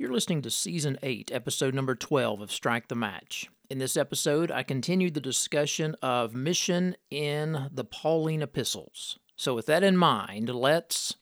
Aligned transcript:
You're 0.00 0.14
listening 0.14 0.40
to 0.40 0.50
Season 0.50 0.98
8, 1.02 1.30
Episode 1.30 1.74
number 1.74 1.94
12 1.94 2.40
of 2.40 2.50
Strike 2.50 2.88
the 2.88 2.94
Match. 2.94 3.50
In 3.68 3.76
this 3.76 3.98
episode, 3.98 4.50
I 4.50 4.62
continued 4.62 5.12
the 5.12 5.20
discussion 5.20 5.94
of 6.00 6.34
mission 6.34 6.96
in 7.10 7.68
the 7.70 7.84
Pauline 7.84 8.40
epistles. 8.40 9.18
So, 9.36 9.54
with 9.54 9.66
that 9.66 9.82
in 9.82 9.98
mind, 9.98 10.48
let's. 10.48 11.16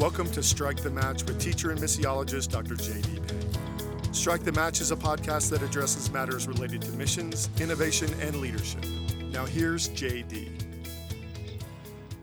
Welcome 0.00 0.30
to 0.30 0.42
Strike 0.42 0.82
the 0.82 0.90
Match 0.90 1.24
with 1.24 1.38
teacher 1.38 1.72
and 1.72 1.78
missiologist 1.78 2.52
Dr. 2.52 2.76
J.D. 2.76 3.20
Payne. 3.28 4.14
Strike 4.14 4.44
the 4.44 4.52
Match 4.52 4.80
is 4.80 4.92
a 4.92 4.96
podcast 4.96 5.50
that 5.50 5.62
addresses 5.62 6.10
matters 6.10 6.48
related 6.48 6.80
to 6.80 6.92
missions, 6.92 7.50
innovation, 7.60 8.08
and 8.22 8.36
leadership. 8.36 8.82
Now, 9.30 9.44
here's 9.44 9.88
J.D. 9.88 10.55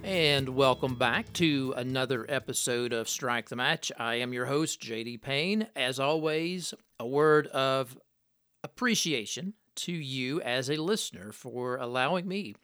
And 0.03 0.49
welcome 0.49 0.95
back 0.95 1.31
to 1.33 1.73
another 1.77 2.25
episode 2.27 2.91
of 2.91 3.07
Strike 3.07 3.47
the 3.47 3.55
Match. 3.55 3.89
I 3.97 4.15
am 4.15 4.33
your 4.33 4.47
host, 4.47 4.81
JD 4.81 5.21
Payne. 5.21 5.67
As 5.77 5.97
always, 5.97 6.73
a 6.99 7.07
word 7.07 7.47
of 7.47 7.97
appreciation 8.65 9.53
to 9.75 9.93
you 9.93 10.41
as 10.41 10.69
a 10.69 10.75
listener 10.75 11.31
for 11.31 11.77
allowing 11.77 12.27
me 12.27 12.55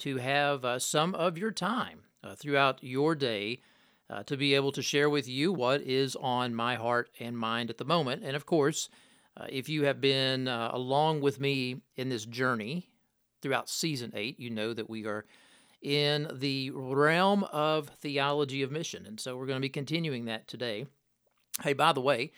to 0.00 0.18
have 0.18 0.62
uh, 0.66 0.78
some 0.78 1.14
of 1.14 1.38
your 1.38 1.52
time 1.52 2.02
uh, 2.22 2.34
throughout 2.34 2.84
your 2.84 3.14
day 3.14 3.60
uh, 4.10 4.22
to 4.24 4.36
be 4.36 4.54
able 4.54 4.72
to 4.72 4.82
share 4.82 5.08
with 5.08 5.26
you 5.26 5.54
what 5.54 5.80
is 5.80 6.14
on 6.16 6.54
my 6.54 6.74
heart 6.74 7.08
and 7.18 7.38
mind 7.38 7.70
at 7.70 7.78
the 7.78 7.86
moment. 7.86 8.22
And 8.22 8.36
of 8.36 8.44
course, 8.44 8.90
uh, 9.38 9.46
if 9.48 9.70
you 9.70 9.86
have 9.86 10.02
been 10.02 10.48
uh, 10.48 10.68
along 10.74 11.22
with 11.22 11.40
me 11.40 11.80
in 11.96 12.10
this 12.10 12.26
journey 12.26 12.90
throughout 13.40 13.70
season 13.70 14.12
eight, 14.14 14.38
you 14.38 14.50
know 14.50 14.74
that 14.74 14.90
we 14.90 15.06
are 15.06 15.24
in 15.84 16.28
the 16.32 16.70
realm 16.70 17.44
of 17.44 17.90
theology 18.00 18.62
of 18.62 18.72
mission. 18.72 19.06
And 19.06 19.20
so 19.20 19.36
we're 19.36 19.46
going 19.46 19.58
to 19.58 19.60
be 19.60 19.68
continuing 19.68 20.24
that 20.24 20.48
today. 20.48 20.86
Hey, 21.62 21.74
by 21.74 21.92
the 21.92 22.00
way, 22.00 22.32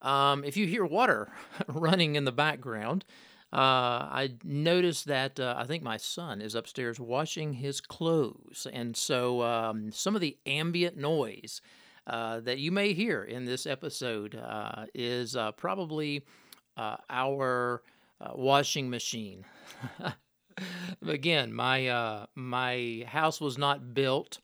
um, 0.00 0.44
if 0.44 0.56
you 0.56 0.66
hear 0.66 0.84
water 0.86 1.30
running 1.66 2.14
in 2.14 2.24
the 2.24 2.32
background, 2.32 3.04
uh, 3.52 4.06
I 4.08 4.34
noticed 4.44 5.06
that 5.06 5.38
uh, 5.38 5.56
I 5.58 5.64
think 5.64 5.82
my 5.82 5.96
son 5.96 6.40
is 6.40 6.54
upstairs 6.54 6.98
washing 6.98 7.54
his 7.54 7.80
clothes. 7.80 8.68
And 8.72 8.96
so 8.96 9.42
um, 9.42 9.90
some 9.90 10.14
of 10.14 10.20
the 10.20 10.38
ambient 10.46 10.96
noise 10.96 11.60
uh, 12.06 12.40
that 12.40 12.58
you 12.58 12.70
may 12.70 12.92
hear 12.94 13.24
in 13.24 13.44
this 13.44 13.66
episode 13.66 14.36
uh, 14.36 14.86
is 14.94 15.36
uh, 15.36 15.52
probably 15.52 16.24
uh, 16.76 16.96
our 17.10 17.82
washing 18.34 18.88
machine. 18.88 19.44
Again, 21.06 21.52
my 21.52 21.88
uh, 21.88 22.26
my 22.34 23.04
house 23.06 23.40
was 23.40 23.58
not 23.58 23.94
built 23.94 24.38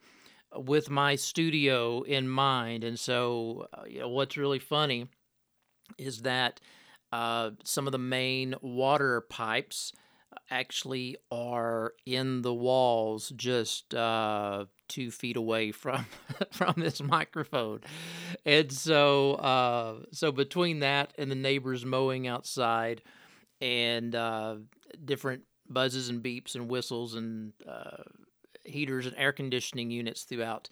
with 0.54 0.90
my 0.90 1.16
studio 1.16 2.02
in 2.02 2.28
mind, 2.28 2.84
and 2.84 2.98
so 2.98 3.68
uh, 3.72 3.82
you 3.86 4.00
know 4.00 4.08
what's 4.08 4.36
really 4.36 4.58
funny 4.58 5.08
is 5.98 6.22
that 6.22 6.60
uh, 7.12 7.50
some 7.64 7.86
of 7.86 7.92
the 7.92 7.98
main 7.98 8.54
water 8.60 9.22
pipes 9.22 9.92
actually 10.50 11.16
are 11.30 11.94
in 12.06 12.42
the 12.42 12.52
walls 12.52 13.32
just 13.36 13.94
uh, 13.94 14.66
two 14.88 15.10
feet 15.10 15.36
away 15.36 15.72
from 15.72 16.06
from 16.52 16.74
this 16.76 17.02
microphone. 17.02 17.80
And 18.44 18.70
so 18.72 19.34
uh, 19.34 19.94
so 20.12 20.32
between 20.32 20.80
that 20.80 21.12
and 21.18 21.30
the 21.30 21.34
neighbors 21.36 21.84
mowing 21.84 22.26
outside 22.26 23.02
and 23.60 24.14
uh, 24.14 24.56
different 25.04 25.42
buzzes 25.68 26.08
and 26.08 26.22
beeps 26.22 26.54
and 26.54 26.68
whistles 26.68 27.14
and 27.14 27.52
uh, 27.68 28.02
heaters 28.64 29.06
and 29.06 29.14
air 29.16 29.32
conditioning 29.32 29.90
units 29.90 30.22
throughout 30.22 30.68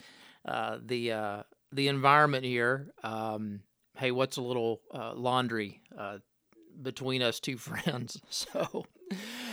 uh, 0.46 0.78
the 0.84 1.12
uh, 1.12 1.42
the 1.72 1.88
environment 1.88 2.44
here. 2.44 2.92
Um, 3.02 3.60
hey, 3.96 4.10
what's 4.10 4.36
a 4.36 4.42
little 4.42 4.80
uh, 4.94 5.14
laundry 5.14 5.80
uh, 5.96 6.18
between 6.80 7.22
us 7.22 7.40
two 7.40 7.56
friends? 7.58 8.20
So, 8.30 8.86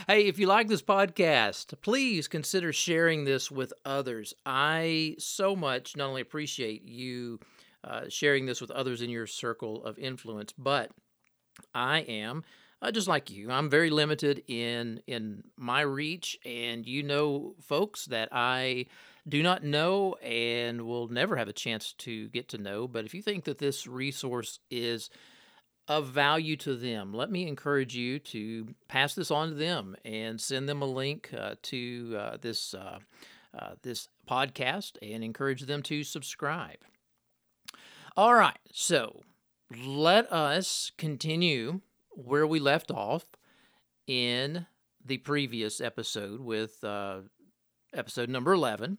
hey, 0.08 0.28
if 0.28 0.40
you 0.40 0.48
like 0.48 0.68
this 0.68 0.82
podcast, 0.82 1.74
please 1.82 2.28
consider 2.28 2.74
sharing 2.74 3.26
this 3.26 3.50
with 3.50 3.74
others. 3.86 4.34
I 4.46 5.16
so 5.20 5.56
much 5.56 5.96
not 5.96 6.08
only 6.10 6.22
appreciate 6.22 6.84
you 6.84 7.40
uh, 7.84 8.04
sharing 8.10 8.46
this 8.46 8.62
with 8.62 8.72
others 8.72 9.02
in 9.02 9.10
your 9.10 9.28
circle 9.28 9.84
of 9.84 9.98
influence, 9.98 10.54
but 10.58 10.92
I 11.74 12.00
am 12.00 12.44
uh, 12.84 12.92
just 12.92 13.08
like 13.08 13.32
you, 13.32 13.50
I'm 13.50 13.70
very 13.70 13.90
limited 13.90 14.44
in 14.48 15.02
in 15.08 15.46
my 15.56 15.82
reach, 15.82 16.38
and 16.46 16.86
you 16.86 17.02
know, 17.02 17.56
folks 17.62 18.06
that 18.08 18.28
I 18.34 18.88
do 19.28 19.42
not 19.42 19.64
know 19.64 20.16
and 20.16 20.82
will 20.82 21.08
never 21.08 21.38
have 21.38 21.48
a 21.48 21.54
chance 21.54 21.94
to 22.00 22.28
get 22.30 22.50
to 22.50 22.58
know. 22.58 22.90
But 22.90 23.06
if 23.06 23.14
you 23.14 23.22
think 23.22 23.46
that 23.46 23.58
this 23.58 23.88
resource 23.88 24.60
is 24.70 25.10
of 25.88 26.08
value 26.08 26.58
to 26.58 26.76
them, 26.76 27.14
let 27.14 27.32
me 27.32 27.48
encourage 27.48 27.96
you 27.96 28.20
to 28.20 28.76
pass 28.90 29.16
this 29.16 29.32
on 29.32 29.50
to 29.50 29.56
them 29.56 29.96
and 30.04 30.42
send 30.42 30.68
them 30.68 30.82
a 30.82 30.86
link 30.86 31.34
uh, 31.38 31.56
to 31.64 32.18
uh, 32.20 32.38
this 32.42 32.74
uh, 32.74 33.00
uh 33.58 33.76
this 33.82 34.10
podcast 34.30 34.98
and 35.02 35.24
encourage 35.24 35.62
them 35.62 35.82
to 35.84 36.04
subscribe. 36.04 36.80
All 38.18 38.36
right, 38.36 38.60
so 38.74 39.22
let 39.74 40.30
us 40.34 40.92
continue 40.98 41.80
where 42.16 42.48
we 42.48 42.60
left 42.60 42.92
off 42.92 43.26
in 44.08 44.66
the 45.06 45.18
previous 45.18 45.82
episode 45.82 46.40
with 46.40 46.84
uh, 46.84 47.22
episode 47.94 48.30
number 48.30 48.54
11, 48.54 48.98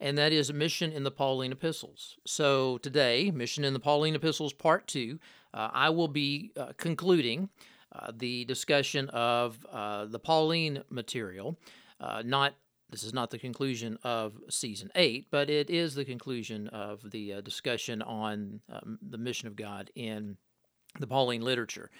and 0.00 0.18
that 0.18 0.32
is 0.32 0.52
Mission 0.52 0.92
in 0.92 1.04
the 1.04 1.10
Pauline 1.10 1.52
Epistles. 1.52 2.16
So 2.26 2.78
today, 2.78 3.30
Mission 3.30 3.64
in 3.64 3.72
the 3.72 3.80
Pauline 3.80 4.14
Epistles, 4.14 4.52
part 4.52 4.86
two, 4.86 5.18
uh, 5.54 5.70
I 5.72 5.90
will 5.90 6.08
be 6.08 6.52
uh, 6.56 6.72
concluding 6.76 7.50
uh, 7.94 8.12
the 8.14 8.44
discussion 8.46 9.08
of 9.10 9.64
uh, 9.70 10.06
the 10.06 10.18
Pauline 10.18 10.82
material. 10.90 11.58
Uh, 12.00 12.22
not 12.24 12.54
this 12.90 13.04
is 13.04 13.14
not 13.14 13.30
the 13.30 13.38
conclusion 13.38 13.96
of 14.04 14.34
season 14.50 14.90
eight, 14.94 15.28
but 15.30 15.48
it 15.48 15.70
is 15.70 15.94
the 15.94 16.04
conclusion 16.04 16.68
of 16.68 17.10
the 17.10 17.40
discussion 17.40 18.02
on 18.02 18.60
um, 18.70 18.98
the 19.00 19.16
mission 19.16 19.48
of 19.48 19.56
God 19.56 19.90
in 19.94 20.36
the 21.00 21.06
Pauline 21.06 21.40
literature. 21.40 21.90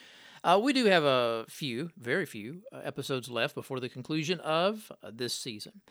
Uh, 0.45 0.61
we 0.63 0.73
do 0.73 0.87
have 0.87 1.05
a 1.05 1.45
few, 1.49 1.91
very 1.97 2.27
few 2.27 2.63
uh, 2.73 2.81
episodes 2.83 3.31
left 3.31 3.55
before 3.55 3.79
the 3.79 3.89
conclusion 3.89 4.41
of 4.41 4.91
uh, 5.03 5.11
this 5.13 5.35
season. 5.35 5.83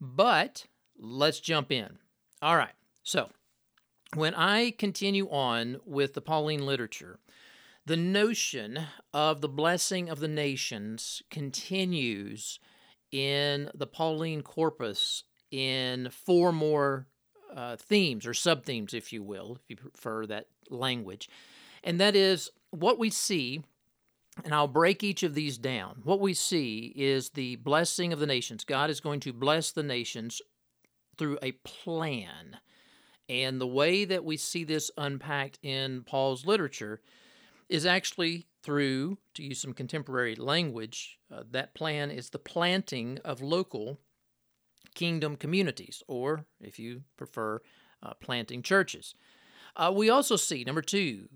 But 0.00 0.66
let's 0.98 1.40
jump 1.40 1.70
in. 1.70 1.98
All 2.40 2.56
right. 2.56 2.72
So, 3.02 3.28
when 4.14 4.34
I 4.34 4.70
continue 4.70 5.28
on 5.28 5.80
with 5.84 6.14
the 6.14 6.22
Pauline 6.22 6.64
literature, 6.64 7.18
the 7.84 7.96
notion 7.96 8.78
of 9.12 9.40
the 9.40 9.48
blessing 9.48 10.08
of 10.08 10.20
the 10.20 10.28
nations 10.28 11.22
continues 11.30 12.60
in 13.10 13.70
the 13.74 13.86
Pauline 13.86 14.42
corpus 14.42 15.24
in 15.50 16.08
four 16.10 16.52
more 16.52 17.06
uh, 17.54 17.76
themes 17.76 18.26
or 18.26 18.34
sub 18.34 18.64
themes, 18.64 18.94
if 18.94 19.12
you 19.12 19.22
will, 19.22 19.56
if 19.56 19.68
you 19.68 19.76
prefer 19.76 20.26
that 20.26 20.48
language. 20.70 21.28
And 21.82 22.00
that 22.00 22.14
is 22.14 22.50
what 22.70 22.98
we 22.98 23.10
see 23.10 23.62
and 24.44 24.54
I'll 24.54 24.68
break 24.68 25.02
each 25.02 25.22
of 25.22 25.34
these 25.34 25.58
down. 25.58 26.00
What 26.04 26.20
we 26.20 26.34
see 26.34 26.92
is 26.96 27.30
the 27.30 27.56
blessing 27.56 28.12
of 28.12 28.18
the 28.18 28.26
nations. 28.26 28.64
God 28.64 28.90
is 28.90 29.00
going 29.00 29.20
to 29.20 29.32
bless 29.32 29.72
the 29.72 29.82
nations 29.82 30.40
through 31.16 31.38
a 31.42 31.52
plan. 31.52 32.58
And 33.28 33.60
the 33.60 33.66
way 33.66 34.04
that 34.04 34.24
we 34.24 34.36
see 34.36 34.64
this 34.64 34.90
unpacked 34.96 35.58
in 35.62 36.02
Paul's 36.02 36.46
literature 36.46 37.00
is 37.68 37.84
actually 37.84 38.46
through, 38.62 39.18
to 39.34 39.42
use 39.42 39.60
some 39.60 39.74
contemporary 39.74 40.34
language, 40.34 41.18
uh, 41.32 41.42
that 41.50 41.74
plan 41.74 42.10
is 42.10 42.30
the 42.30 42.38
planting 42.38 43.18
of 43.24 43.42
local 43.42 43.98
kingdom 44.94 45.36
communities, 45.36 46.02
or 46.08 46.46
if 46.60 46.78
you 46.78 47.02
prefer, 47.16 47.60
uh, 48.02 48.14
planting 48.14 48.62
churches. 48.62 49.14
Uh, 49.76 49.92
we 49.94 50.08
also 50.08 50.36
see, 50.36 50.64
number 50.64 50.82
two, 50.82 51.28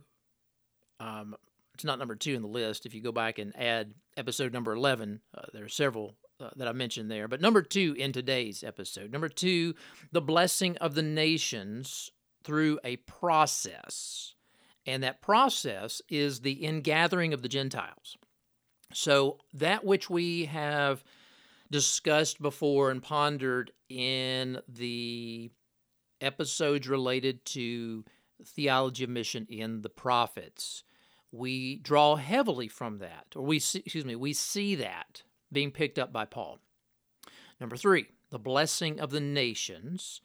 um, 0.98 1.34
it's 1.74 1.84
not 1.84 1.98
number 1.98 2.16
two 2.16 2.34
in 2.34 2.42
the 2.42 2.48
list. 2.48 2.86
If 2.86 2.94
you 2.94 3.00
go 3.00 3.12
back 3.12 3.38
and 3.38 3.54
add 3.56 3.94
episode 4.16 4.52
number 4.52 4.72
11, 4.72 5.20
uh, 5.36 5.42
there 5.52 5.64
are 5.64 5.68
several 5.68 6.16
uh, 6.40 6.50
that 6.56 6.68
I 6.68 6.72
mentioned 6.72 7.10
there. 7.10 7.28
But 7.28 7.40
number 7.40 7.62
two 7.62 7.94
in 7.98 8.12
today's 8.12 8.62
episode, 8.62 9.12
number 9.12 9.28
two, 9.28 9.74
the 10.10 10.20
blessing 10.20 10.76
of 10.78 10.94
the 10.94 11.02
nations 11.02 12.10
through 12.44 12.80
a 12.84 12.96
process. 12.96 14.34
And 14.86 15.02
that 15.02 15.22
process 15.22 16.02
is 16.08 16.40
the 16.40 16.64
ingathering 16.64 17.32
of 17.32 17.42
the 17.42 17.48
Gentiles. 17.48 18.16
So 18.92 19.38
that 19.54 19.84
which 19.84 20.10
we 20.10 20.46
have 20.46 21.04
discussed 21.70 22.42
before 22.42 22.90
and 22.90 23.02
pondered 23.02 23.70
in 23.88 24.58
the 24.68 25.50
episodes 26.20 26.88
related 26.88 27.44
to 27.44 28.04
theology 28.44 29.04
of 29.04 29.10
mission 29.10 29.46
in 29.48 29.82
the 29.82 29.88
prophets 29.88 30.82
we 31.32 31.76
draw 31.76 32.16
heavily 32.16 32.68
from 32.68 32.98
that, 32.98 33.26
or 33.34 33.42
we 33.42 33.58
see, 33.58 33.80
excuse 33.80 34.04
me, 34.04 34.14
we 34.14 34.34
see 34.34 34.74
that 34.76 35.22
being 35.50 35.70
picked 35.70 35.98
up 35.98 36.12
by 36.12 36.26
Paul. 36.26 36.60
Number 37.58 37.76
three, 37.76 38.06
the 38.30 38.38
blessing 38.38 39.00
of 39.00 39.10
the 39.10 39.20
nations 39.20 40.20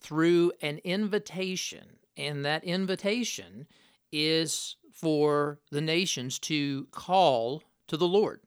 through 0.00 0.52
an 0.62 0.78
invitation, 0.78 1.98
and 2.16 2.44
that 2.44 2.64
invitation 2.64 3.66
is 4.10 4.76
for 4.92 5.58
the 5.70 5.80
nations 5.80 6.38
to 6.38 6.86
call 6.90 7.62
to 7.86 7.96
the 7.96 8.08
Lord. 8.08 8.40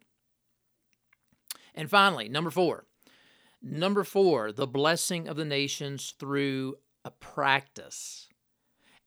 And 1.75 1.89
finally, 1.89 2.27
number 2.27 2.50
four. 2.50 2.85
Number 3.62 4.03
four, 4.03 4.51
the 4.51 4.67
blessing 4.67 5.27
of 5.27 5.35
the 5.35 5.45
nations 5.45 6.15
through 6.17 6.77
a 7.05 7.12
practice. 7.12 8.29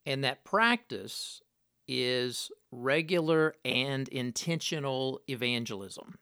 And 0.05 0.23
that 0.25 0.45
practice 0.45 1.43
is 1.89 2.51
regular 2.73 3.55
and 3.65 4.09
intentional 4.09 5.21
evangelism. 5.29 6.19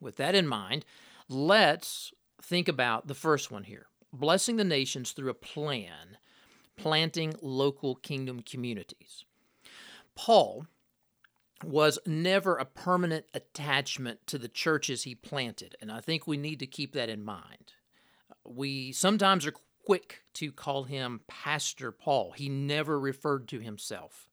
With 0.00 0.16
that 0.16 0.34
in 0.34 0.46
mind, 0.46 0.86
let's 1.28 2.12
think 2.40 2.68
about 2.68 3.08
the 3.08 3.14
first 3.14 3.50
one 3.50 3.64
here 3.64 3.86
blessing 4.10 4.56
the 4.56 4.64
nations 4.64 5.12
through 5.12 5.28
a 5.28 5.34
plan, 5.34 6.16
planting 6.76 7.34
local 7.42 7.94
kingdom 7.94 8.40
communities. 8.40 9.26
Paul 10.14 10.66
was 11.62 11.98
never 12.06 12.56
a 12.56 12.64
permanent 12.64 13.26
attachment 13.34 14.26
to 14.28 14.38
the 14.38 14.48
churches 14.48 15.02
he 15.02 15.14
planted, 15.14 15.76
and 15.80 15.92
I 15.92 16.00
think 16.00 16.26
we 16.26 16.38
need 16.38 16.58
to 16.60 16.66
keep 16.66 16.94
that 16.94 17.10
in 17.10 17.22
mind. 17.22 17.74
We 18.46 18.92
sometimes 18.92 19.44
are 19.46 19.52
quick 19.84 20.22
to 20.34 20.52
call 20.52 20.84
him 20.84 21.20
Pastor 21.28 21.92
Paul. 21.92 22.32
He 22.32 22.48
never 22.48 22.98
referred 22.98 23.48
to 23.48 23.60
himself 23.60 24.27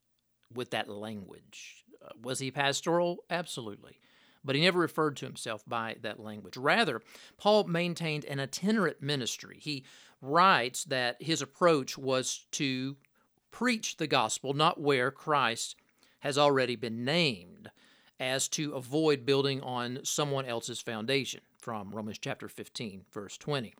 with 0.55 0.71
that 0.71 0.89
language. 0.89 1.85
Uh, 2.03 2.09
was 2.21 2.39
he 2.39 2.51
pastoral? 2.51 3.23
Absolutely. 3.29 3.99
But 4.43 4.55
he 4.55 4.61
never 4.61 4.79
referred 4.79 5.17
to 5.17 5.25
himself 5.25 5.63
by 5.67 5.95
that 6.01 6.19
language. 6.19 6.57
Rather, 6.57 7.01
Paul 7.37 7.65
maintained 7.65 8.25
an 8.25 8.39
itinerant 8.39 9.01
ministry. 9.01 9.57
He 9.59 9.85
writes 10.21 10.83
that 10.85 11.21
his 11.21 11.41
approach 11.41 11.97
was 11.97 12.45
to 12.51 12.95
preach 13.51 13.97
the 13.97 14.07
gospel 14.07 14.53
not 14.53 14.79
where 14.79 15.11
Christ 15.11 15.75
has 16.19 16.37
already 16.37 16.75
been 16.75 17.05
named, 17.05 17.69
as 18.19 18.47
to 18.49 18.73
avoid 18.73 19.25
building 19.25 19.61
on 19.61 19.99
someone 20.03 20.45
else's 20.45 20.81
foundation, 20.81 21.41
from 21.59 21.91
Romans 21.91 22.17
chapter 22.17 22.47
15, 22.47 23.05
verse 23.11 23.37
20. 23.37 23.75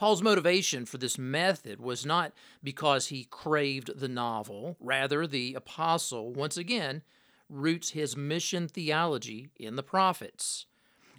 Paul's 0.00 0.22
motivation 0.22 0.86
for 0.86 0.96
this 0.96 1.18
method 1.18 1.78
was 1.78 2.06
not 2.06 2.32
because 2.64 3.08
he 3.08 3.24
craved 3.24 3.98
the 4.00 4.08
novel. 4.08 4.78
Rather, 4.80 5.26
the 5.26 5.52
apostle, 5.52 6.32
once 6.32 6.56
again, 6.56 7.02
roots 7.50 7.90
his 7.90 8.16
mission 8.16 8.66
theology 8.66 9.50
in 9.58 9.76
the 9.76 9.82
prophets. 9.82 10.64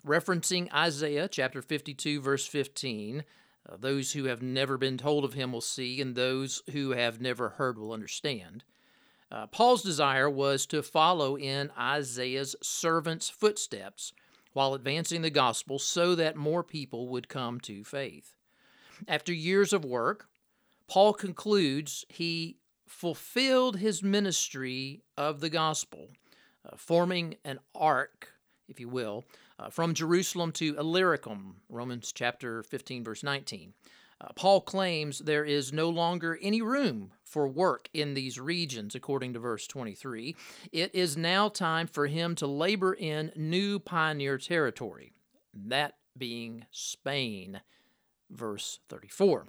Referencing 0.04 0.74
Isaiah 0.74 1.28
chapter 1.28 1.62
52, 1.62 2.22
verse 2.22 2.48
15, 2.48 3.24
uh, 3.69 3.78
those 3.80 4.13
who 4.13 4.24
have 4.24 4.42
never 4.42 4.80
been 4.80 4.98
told 4.98 5.25
of 5.25 5.33
him 5.33 5.51
will 5.51 5.62
see, 5.62 6.01
and 6.01 6.16
those 6.16 6.63
who 6.72 6.89
have 6.89 7.22
never 7.22 7.50
heard 7.50 7.78
will 7.78 7.94
understand. 7.94 8.63
Uh, 9.31 9.45
Paul's 9.45 9.83
desire 9.83 10.28
was 10.28 10.66
to 10.66 10.81
follow 10.81 11.38
in 11.38 11.69
Isaiah's 11.78 12.56
servant's 12.63 13.30
footsteps 13.30 14.12
while 14.54 14.74
advancing 14.74 15.22
the 15.22 15.30
gospel 15.30 15.78
so 15.78 16.16
that 16.16 16.36
more 16.36 16.63
people 16.63 17.10
would 17.10 17.30
come 17.30 17.60
to 17.60 17.83
faith. 17.83 18.33
After 19.07 19.33
years 19.33 19.74
of 19.74 19.86
work, 19.86 20.27
Paul 20.88 21.13
concludes 21.13 22.06
he 22.09 22.57
fulfilled 22.88 23.77
his 23.77 24.03
ministry 24.03 25.01
of 25.18 25.39
the 25.39 25.50
gospel, 25.50 26.09
uh, 26.65 26.75
forming 26.75 27.36
an 27.45 27.59
arc, 27.74 28.33
if 28.68 28.80
you 28.80 28.89
will, 28.89 29.25
uh, 29.57 29.69
from 29.69 29.94
Jerusalem 29.94 30.51
to 30.53 30.77
Illyricum, 30.77 31.57
Romans 31.69 32.12
chapter 32.12 32.63
15, 32.63 33.03
verse 33.03 33.24
19. 33.24 33.74
Uh, 34.19 34.27
Paul 34.36 34.62
claims 34.62 35.19
there 35.19 35.45
is 35.45 35.74
no 35.74 35.89
longer 35.89 36.38
any 36.42 36.62
room 36.62 37.12
for 37.24 37.47
work 37.47 37.89
in 37.94 38.13
these 38.13 38.39
regions, 38.39 38.94
according 38.94 39.33
to 39.33 39.39
verse 39.39 39.65
23. 39.65 40.36
It 40.71 40.94
is 40.94 41.18
now 41.18 41.50
time 41.50 41.88
for 41.88 42.07
him 42.07 42.36
to 42.36 42.45
labor 42.45 42.94
in 42.94 43.31
new 43.36 43.80
pioneer 43.80 44.38
territory, 44.38 45.13
that 45.54 45.95
being 46.18 46.65
Spain, 46.69 47.62
verse 48.31 48.80
34. 48.89 49.48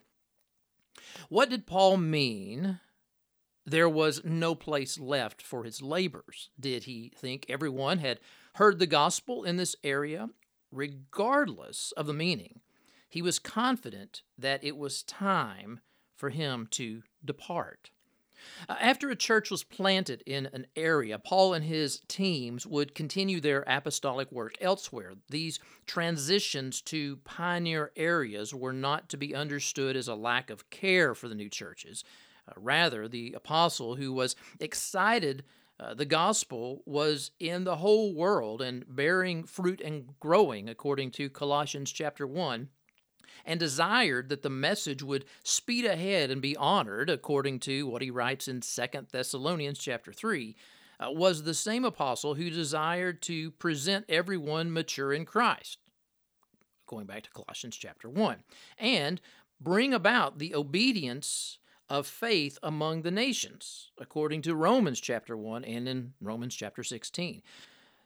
What 1.29 1.50
did 1.50 1.67
Paul 1.67 1.96
mean? 1.96 2.81
There 3.64 3.88
was 3.88 4.25
no 4.25 4.55
place 4.55 4.99
left 4.99 5.40
for 5.40 5.64
his 5.64 5.81
labors. 5.81 6.50
Did 6.58 6.84
he 6.84 7.12
think 7.17 7.46
everyone 7.49 7.99
had 7.99 8.20
heard 8.55 8.79
the 8.79 8.87
gospel 8.87 9.44
in 9.44 9.56
this 9.56 9.76
area? 9.84 10.31
Regardless 10.73 11.93
of 11.93 12.06
the 12.06 12.14
meaning, 12.14 12.61
he 13.08 13.23
was 13.23 13.38
confident 13.38 14.23
that 14.38 14.64
it 14.64 14.76
was 14.76 15.02
time 15.02 15.81
for 16.17 16.31
him 16.31 16.67
to 16.73 17.02
depart. 17.25 17.90
Uh, 18.68 18.76
after 18.80 19.10
a 19.10 19.16
church 19.16 19.50
was 19.50 19.64
planted 19.64 20.22
in 20.26 20.46
an 20.52 20.66
area, 20.76 21.18
Paul 21.18 21.54
and 21.54 21.64
his 21.64 22.00
teams 22.08 22.66
would 22.66 22.94
continue 22.94 23.40
their 23.40 23.64
apostolic 23.66 24.30
work 24.30 24.54
elsewhere. 24.60 25.12
These 25.28 25.58
transitions 25.86 26.80
to 26.82 27.16
pioneer 27.24 27.92
areas 27.96 28.54
were 28.54 28.72
not 28.72 29.08
to 29.10 29.16
be 29.16 29.34
understood 29.34 29.96
as 29.96 30.08
a 30.08 30.14
lack 30.14 30.50
of 30.50 30.70
care 30.70 31.14
for 31.14 31.28
the 31.28 31.34
new 31.34 31.48
churches. 31.48 32.04
Uh, 32.48 32.52
rather, 32.56 33.08
the 33.08 33.32
apostle, 33.34 33.96
who 33.96 34.12
was 34.12 34.36
excited 34.58 35.44
uh, 35.82 35.94
the 35.94 36.04
gospel 36.04 36.82
was 36.86 37.32
in 37.40 37.64
the 37.64 37.76
whole 37.76 38.14
world 38.14 38.62
and 38.62 38.84
bearing 38.88 39.42
fruit 39.42 39.80
and 39.80 40.14
growing, 40.20 40.68
according 40.68 41.10
to 41.10 41.28
Colossians 41.28 41.90
chapter 41.90 42.24
1, 42.24 42.68
and 43.44 43.58
desired 43.58 44.29
that 44.29 44.43
the 44.43 44.50
message 44.50 45.02
would 45.02 45.25
speed 45.43 45.84
ahead 45.84 46.31
and 46.31 46.40
be 46.40 46.56
honored, 46.56 47.11
according 47.11 47.61
to 47.61 47.87
what 47.87 48.02
he 48.02 48.11
writes 48.11 48.49
in 48.49 48.61
2 48.61 48.84
Thessalonians 49.11 49.79
chapter 49.79 50.12
3, 50.12 50.56
uh, 51.00 51.11
was 51.11 51.43
the 51.43 51.55
same 51.55 51.84
apostle 51.84 52.34
who 52.34 52.50
desired 52.50 53.23
to 53.23 53.50
present 53.52 54.05
everyone 54.08 54.73
mature 54.73 55.12
in 55.12 55.25
Christ, 55.25 55.79
going 56.87 57.06
back 57.06 57.23
to 57.25 57.31
Colossians 57.31 57.76
chapter 57.76 58.08
1, 58.08 58.43
and 58.79 59.20
bring 59.61 59.94
about 59.94 60.38
the 60.38 60.55
obedience 60.55 61.58
of 61.88 62.06
faith 62.06 62.58
among 62.62 63.02
the 63.02 63.11
nations, 63.11 63.90
according 63.99 64.43
to 64.43 64.55
Romans 64.55 65.00
chapter 65.00 65.37
1 65.37 65.64
and 65.64 65.88
in 65.88 66.12
Romans 66.20 66.55
chapter 66.55 66.82
16. 66.82 67.43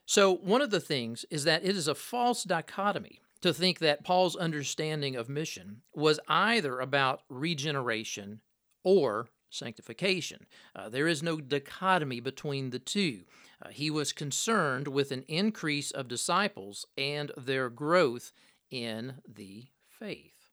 So, 0.06 0.32
one 0.32 0.62
of 0.62 0.70
the 0.70 0.80
things 0.80 1.24
is 1.30 1.44
that 1.44 1.64
it 1.64 1.76
is 1.76 1.88
a 1.88 1.94
false 1.94 2.44
dichotomy 2.44 3.20
to 3.42 3.52
think 3.52 3.78
that 3.78 4.04
Paul's 4.04 4.36
understanding 4.36 5.16
of 5.16 5.28
mission 5.28 5.82
was 5.94 6.20
either 6.28 6.80
about 6.80 7.22
regeneration 7.28 8.40
or 8.82 9.28
sanctification. 9.50 10.46
Uh, 10.74 10.88
there 10.88 11.06
is 11.06 11.22
no 11.22 11.40
dichotomy 11.40 12.20
between 12.20 12.70
the 12.70 12.78
two. 12.78 13.22
Uh, 13.62 13.68
he 13.70 13.90
was 13.90 14.12
concerned 14.12 14.88
with 14.88 15.12
an 15.12 15.24
increase 15.28 15.90
of 15.90 16.08
disciples 16.08 16.86
and 16.96 17.32
their 17.36 17.70
growth 17.70 18.32
in 18.70 19.14
the 19.26 19.66
faith. 19.88 20.50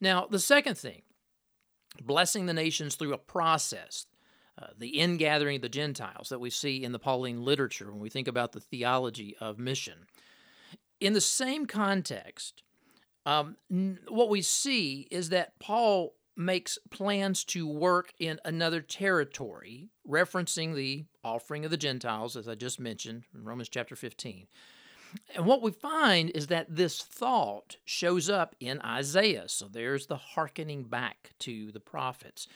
Now, 0.00 0.26
the 0.26 0.38
second 0.38 0.78
thing, 0.78 1.02
blessing 2.02 2.46
the 2.46 2.54
nations 2.54 2.94
through 2.94 3.12
a 3.12 3.18
process, 3.18 4.06
uh, 4.60 4.68
the 4.76 4.98
ingathering 4.98 5.56
of 5.56 5.62
the 5.62 5.68
Gentiles 5.68 6.28
that 6.30 6.40
we 6.40 6.50
see 6.50 6.82
in 6.82 6.92
the 6.92 6.98
Pauline 6.98 7.44
literature 7.44 7.90
when 7.90 8.00
we 8.00 8.10
think 8.10 8.28
about 8.28 8.52
the 8.52 8.60
theology 8.60 9.36
of 9.40 9.58
mission. 9.58 10.06
In 11.00 11.12
the 11.12 11.20
same 11.20 11.66
context, 11.66 12.62
um, 13.24 13.56
what 14.08 14.28
we 14.28 14.42
see 14.42 15.06
is 15.10 15.28
that 15.28 15.58
Paul 15.58 16.14
makes 16.36 16.78
plans 16.90 17.44
to 17.44 17.66
work 17.66 18.12
in 18.18 18.38
another 18.44 18.80
territory, 18.80 19.90
referencing 20.08 20.74
the 20.74 21.04
offering 21.24 21.64
of 21.64 21.70
the 21.70 21.76
Gentiles, 21.76 22.36
as 22.36 22.48
I 22.48 22.54
just 22.54 22.78
mentioned 22.78 23.24
in 23.34 23.44
Romans 23.44 23.68
chapter 23.68 23.96
15. 23.96 24.46
And 25.34 25.46
what 25.46 25.62
we 25.62 25.70
find 25.70 26.30
is 26.30 26.46
that 26.48 26.74
this 26.74 27.02
thought 27.02 27.76
shows 27.84 28.30
up 28.30 28.54
in 28.60 28.80
Isaiah. 28.82 29.48
So 29.48 29.66
there's 29.66 30.06
the 30.06 30.16
hearkening 30.16 30.84
back 30.84 31.30
to 31.40 31.72
the 31.72 31.80
prophets. 31.80 32.46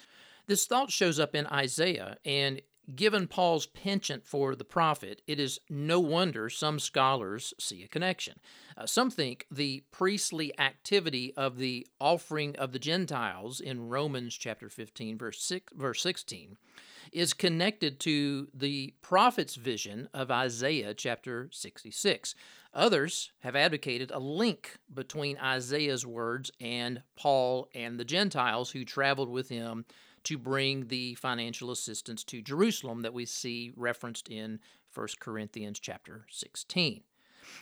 This 0.47 0.67
thought 0.67 0.91
shows 0.91 1.19
up 1.19 1.35
in 1.35 1.47
Isaiah, 1.47 2.17
and 2.25 2.61
Given 2.95 3.29
Paul's 3.29 3.67
penchant 3.67 4.27
for 4.27 4.55
the 4.55 4.65
prophet, 4.65 5.23
it 5.27 5.39
is 5.39 5.61
no 5.71 6.01
wonder 6.01 6.51
some 6.51 6.79
scholars 6.79 7.55
see 7.59 7.85
a 7.85 7.89
connection. 7.89 8.41
Uh, 8.77 8.87
some 8.87 9.11
think 9.11 9.47
the 9.51 9.85
priestly 9.93 10.59
activity 10.59 11.33
of 11.37 11.59
the 11.59 11.87
offering 12.01 12.57
of 12.57 12.73
the 12.73 12.79
Gentiles 12.79 13.61
in 13.61 13.89
Romans 13.89 14.35
chapter 14.35 14.69
15 14.69 15.17
verse 15.17 15.43
6, 15.43 15.73
verse 15.77 16.03
16 16.03 16.57
is 17.13 17.35
connected 17.35 18.01
to 18.01 18.49
the 18.55 18.95
prophet's 19.03 19.55
vision 19.55 20.09
of 20.15 20.31
Isaiah 20.31 20.95
chapter 20.95 21.49
66. 21.53 22.35
Others 22.75 23.33
have 23.41 23.55
advocated 23.55 24.11
a 24.11 24.19
link 24.19 24.79
between 24.93 25.37
Isaiah's 25.39 26.07
words 26.07 26.51
and 26.61 27.03
Paul 27.17 27.69
and 27.75 27.99
the 27.99 28.05
Gentiles 28.05 28.71
who 28.71 28.85
traveled 28.85 29.29
with 29.29 29.51
him 29.51 29.85
to 30.25 30.39
bring 30.39 30.89
the 30.89 31.15
financial 31.15 31.71
assistance 31.71 32.25
to 32.25 32.43
Jerusalem 32.43 33.03
that 33.03 33.15
we 33.15 33.27
see 33.27 33.73
referenced 33.77 34.29
in 34.29 34.61
1 34.95 35.09
Corinthians 35.21 35.81
chapter 35.81 36.27
16. 36.31 37.03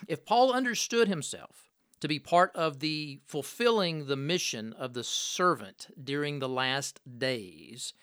If 0.07 0.25
Paul 0.25 0.53
understood 0.53 1.07
himself 1.07 1.69
to 1.99 2.07
be 2.07 2.19
part 2.19 2.51
of 2.55 2.79
the 2.79 3.19
fulfilling 3.25 4.05
the 4.05 4.15
mission 4.15 4.73
of 4.73 4.93
the 4.93 5.03
servant 5.03 5.87
during 6.01 6.39
the 6.39 6.49
last 6.49 6.99
days, 7.19 7.93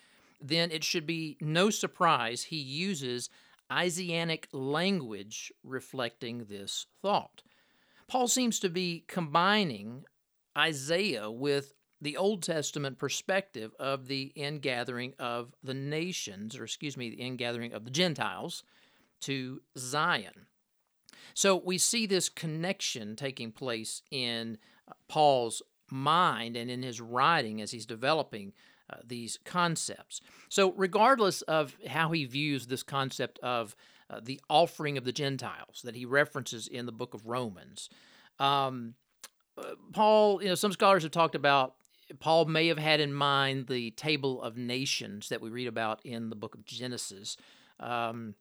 then 0.41 0.71
it 0.71 0.83
should 0.83 1.05
be 1.05 1.37
no 1.41 1.69
surprise 1.69 2.43
he 2.43 2.57
uses 2.57 3.29
Isaianic 3.71 4.47
language 4.51 5.51
reflecting 5.63 6.45
this 6.45 6.87
thought. 7.01 7.43
Paul 8.07 8.27
seems 8.27 8.59
to 8.59 8.69
be 8.69 9.03
combining 9.07 10.05
Isaiah 10.57 11.29
with 11.29 11.73
the 12.01 12.17
Old 12.17 12.43
Testament 12.43 12.97
perspective 12.97 13.73
of 13.79 14.07
the 14.07 14.31
ingathering 14.35 15.13
of 15.19 15.53
the 15.63 15.73
nations, 15.73 16.57
or 16.57 16.63
excuse 16.63 16.95
me, 16.95 17.09
the 17.09 17.21
ingathering 17.21 17.73
of 17.73 17.83
the 17.83 17.91
Gentiles 17.91 18.63
to 19.21 19.61
Zion. 19.77 20.47
So 21.33 21.55
we 21.55 21.77
see 21.77 22.05
this 22.05 22.29
connection 22.29 23.15
taking 23.15 23.51
place 23.51 24.01
in 24.11 24.57
uh, 24.87 24.93
Paul's 25.07 25.61
mind 25.91 26.55
and 26.55 26.69
in 26.69 26.83
his 26.83 27.01
writing 27.01 27.61
as 27.61 27.71
he's 27.71 27.85
developing 27.85 28.53
uh, 28.89 28.97
these 29.05 29.37
concepts. 29.45 30.21
So, 30.49 30.71
regardless 30.71 31.41
of 31.43 31.77
how 31.87 32.11
he 32.11 32.25
views 32.25 32.67
this 32.67 32.81
concept 32.81 33.37
of 33.39 33.75
uh, 34.09 34.19
the 34.23 34.41
offering 34.49 34.97
of 34.97 35.03
the 35.03 35.11
Gentiles 35.11 35.81
that 35.83 35.95
he 35.95 36.05
references 36.05 36.67
in 36.67 36.85
the 36.85 36.91
book 36.91 37.13
of 37.13 37.27
Romans, 37.27 37.89
um, 38.39 38.95
uh, 39.57 39.75
Paul, 39.93 40.41
you 40.41 40.49
know, 40.49 40.55
some 40.55 40.71
scholars 40.71 41.03
have 41.03 41.11
talked 41.11 41.35
about 41.35 41.75
Paul 42.19 42.45
may 42.45 42.67
have 42.67 42.79
had 42.79 42.99
in 42.99 43.13
mind 43.13 43.67
the 43.67 43.91
table 43.91 44.41
of 44.41 44.57
nations 44.57 45.29
that 45.29 45.41
we 45.41 45.49
read 45.49 45.67
about 45.67 46.03
in 46.05 46.29
the 46.29 46.35
book 46.35 46.55
of 46.55 46.65
Genesis. 46.65 47.37
Um, 47.79 48.35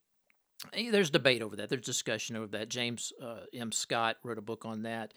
eh, 0.73 0.91
there's 0.91 1.11
debate 1.11 1.43
over 1.43 1.57
that. 1.57 1.69
There's 1.69 1.83
discussion 1.83 2.37
over 2.37 2.47
that. 2.49 2.69
James 2.69 3.13
uh, 3.23 3.41
M. 3.55 3.73
Scott 3.73 4.17
wrote 4.23 4.39
a 4.39 4.43
book 4.43 4.65
on 4.65 4.83
that 4.83 5.13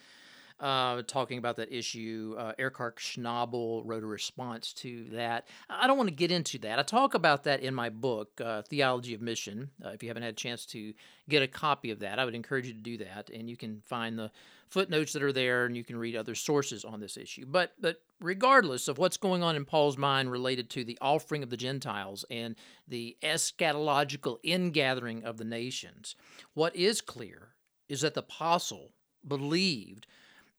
uh, 0.62 1.02
talking 1.08 1.40
about 1.40 1.56
that 1.58 1.76
issue. 1.76 2.36
Uh, 2.38 2.54
Schnabel 2.58 3.82
wrote 3.84 4.04
a 4.04 4.08
response 4.08 4.74
to 4.74 5.06
that. 5.12 5.48
I 5.70 5.88
don't 5.88 5.98
want 5.98 6.10
to 6.10 6.16
get 6.16 6.32
into 6.32 6.60
that. 6.60 6.78
I 6.78 6.84
talk 6.84 7.16
about 7.16 7.44
that 7.46 7.62
in 7.62 7.74
my 7.74 7.90
book, 7.90 8.40
uh, 8.40 8.62
Theology 8.62 9.16
of 9.16 9.22
Mission. 9.22 9.72
Uh, 9.84 9.90
if 9.90 10.04
you 10.04 10.10
haven't 10.10 10.24
had 10.24 10.34
a 10.34 10.36
chance 10.36 10.66
to 10.68 10.94
get 11.28 11.42
a 11.42 11.48
copy 11.48 11.90
of 11.90 12.00
that, 12.00 12.20
I 12.20 12.26
would 12.26 12.36
encourage 12.36 12.68
you 12.68 12.74
to 12.74 12.80
do 12.80 12.98
that. 12.98 13.32
And 13.32 13.50
you 13.50 13.58
can 13.58 13.82
find 13.86 14.20
the 14.20 14.32
footnotes 14.70 15.14
that 15.14 15.24
are 15.24 15.34
there 15.34 15.66
and 15.66 15.76
you 15.76 15.84
can 15.84 15.98
read 15.98 16.16
other 16.16 16.36
sources 16.36 16.86
on 16.86 17.00
this 17.00 17.18
issue. 17.18 17.46
But, 17.46 17.74
but 17.80 18.02
regardless 18.22 18.88
of 18.88 19.00
what's 19.00 19.18
going 19.18 19.44
on 19.44 19.56
in 19.56 19.66
Paul's 19.66 19.98
mind 19.98 20.32
related 20.32 20.70
to 20.72 20.84
the 20.84 20.98
offering 21.02 21.44
of 21.44 21.50
the 21.50 21.58
Gentiles 21.58 22.24
and 22.30 22.56
the 22.88 23.18
eschatological 23.24 24.38
ingathering 24.44 25.24
of 25.24 25.38
the 25.38 25.44
nations, 25.44 26.16
what 26.54 26.76
is 26.76 27.02
clear 27.02 27.50
is 27.90 28.02
that 28.02 28.14
the 28.14 28.22
apostle 28.22 28.92
believed 29.28 30.08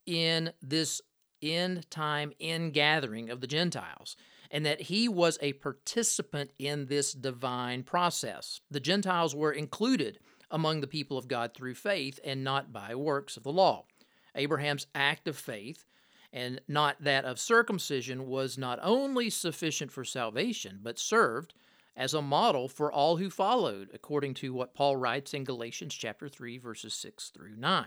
in 0.06 0.52
this 0.60 1.00
end 1.42 1.90
time 1.90 2.32
ingathering 2.38 3.30
of 3.30 3.40
the 3.40 3.46
Gentiles, 3.46 4.16
and 4.50 4.64
that 4.66 4.82
he 4.82 5.08
was 5.08 5.38
a 5.40 5.54
participant 5.54 6.52
in 6.58 6.86
this 6.86 7.12
divine 7.12 7.82
process. 7.82 8.60
The 8.70 8.80
Gentiles 8.80 9.34
were 9.34 9.52
included 9.52 10.18
among 10.50 10.80
the 10.80 10.86
people 10.86 11.16
of 11.16 11.28
God 11.28 11.54
through 11.54 11.74
faith 11.74 12.20
and 12.24 12.44
not 12.44 12.72
by 12.72 12.94
works 12.94 13.36
of 13.36 13.42
the 13.42 13.52
law. 13.52 13.86
Abraham's 14.34 14.86
act 14.94 15.26
of 15.26 15.36
faith 15.36 15.84
and 16.32 16.60
not 16.66 17.02
that 17.02 17.24
of 17.24 17.38
circumcision 17.38 18.26
was 18.26 18.56
not 18.56 18.78
only 18.82 19.28
sufficient 19.28 19.92
for 19.92 20.04
salvation, 20.04 20.80
but 20.82 20.98
served 20.98 21.54
as 21.94 22.14
a 22.14 22.22
model 22.22 22.68
for 22.68 22.90
all 22.90 23.16
who 23.18 23.28
followed, 23.28 23.90
according 23.92 24.32
to 24.32 24.54
what 24.54 24.74
Paul 24.74 24.96
writes 24.96 25.34
in 25.34 25.44
Galatians 25.44 25.94
chapter 25.94 26.28
3 26.28 26.56
verses 26.58 26.94
6 26.94 27.30
through 27.30 27.56
9. 27.56 27.86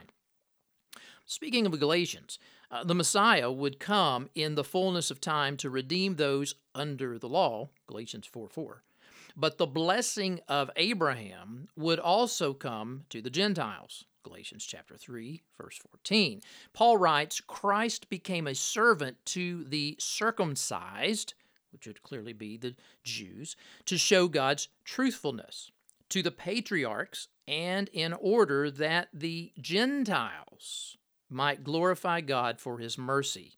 Speaking 1.28 1.66
of 1.66 1.80
Galatians, 1.80 2.38
uh, 2.70 2.84
the 2.84 2.94
Messiah 2.94 3.52
would 3.52 3.80
come 3.80 4.30
in 4.36 4.54
the 4.54 4.64
fullness 4.64 5.10
of 5.10 5.20
time 5.20 5.58
to 5.58 5.72
redeem 5.72 6.16
those 6.16 6.54
under 6.76 7.18
the 7.18 7.28
law, 7.28 7.70
Galatians 7.88 8.28
4 8.28 8.48
4. 8.48 8.84
But 9.36 9.58
the 9.58 9.66
blessing 9.66 10.40
of 10.48 10.70
Abraham 10.76 11.68
would 11.76 12.00
also 12.00 12.54
come 12.54 13.06
to 13.10 13.24
the 13.24 13.32
Gentiles, 13.32 14.06
Galatians 14.24 14.66
chapter 14.66 14.98
3, 14.98 15.42
verse 15.60 15.78
14. 15.78 16.42
Paul 16.74 16.98
writes, 16.98 17.42
Christ 17.42 18.08
became 18.10 18.46
a 18.46 18.54
servant 18.54 19.18
to 19.26 19.64
the 19.64 19.96
circumcised, 20.00 21.34
which 21.72 21.88
would 21.88 22.04
clearly 22.04 22.34
be 22.34 22.56
the 22.56 22.76
Jews, 23.04 23.56
to 23.86 23.98
show 23.98 24.28
God's 24.28 24.68
truthfulness, 24.84 25.72
to 26.10 26.22
the 26.22 26.32
patriarchs, 26.32 27.30
and 27.48 27.90
in 27.94 28.14
order 28.14 28.70
that 28.70 29.10
the 29.12 29.52
Gentiles 29.60 30.98
might 31.30 31.64
glorify 31.64 32.22
God 32.22 32.60
for 32.60 32.80
his 32.80 32.98
mercy. 32.98 33.58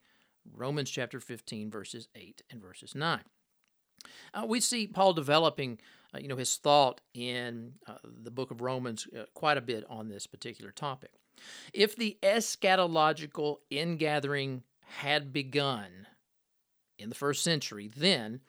Romans 0.53 0.89
chapter 0.89 1.19
15, 1.19 1.69
verses 1.69 2.07
8 2.15 2.41
and 2.49 2.61
verses 2.61 2.95
9. 2.95 3.19
Uh, 4.33 4.45
we 4.47 4.59
see 4.59 4.87
Paul 4.87 5.13
developing, 5.13 5.79
uh, 6.13 6.19
you 6.19 6.27
know, 6.27 6.37
his 6.37 6.55
thought 6.55 7.01
in 7.13 7.73
uh, 7.87 7.95
the 8.03 8.31
book 8.31 8.51
of 8.51 8.61
Romans 8.61 9.07
uh, 9.17 9.23
quite 9.33 9.57
a 9.57 9.61
bit 9.61 9.83
on 9.89 10.07
this 10.07 10.27
particular 10.27 10.71
topic. 10.71 11.11
If 11.73 11.95
the 11.95 12.17
eschatological 12.23 13.57
ingathering 13.69 14.63
had 14.99 15.33
begun 15.33 16.07
in 16.97 17.09
the 17.09 17.15
first 17.15 17.43
century, 17.43 17.89
then 17.95 18.41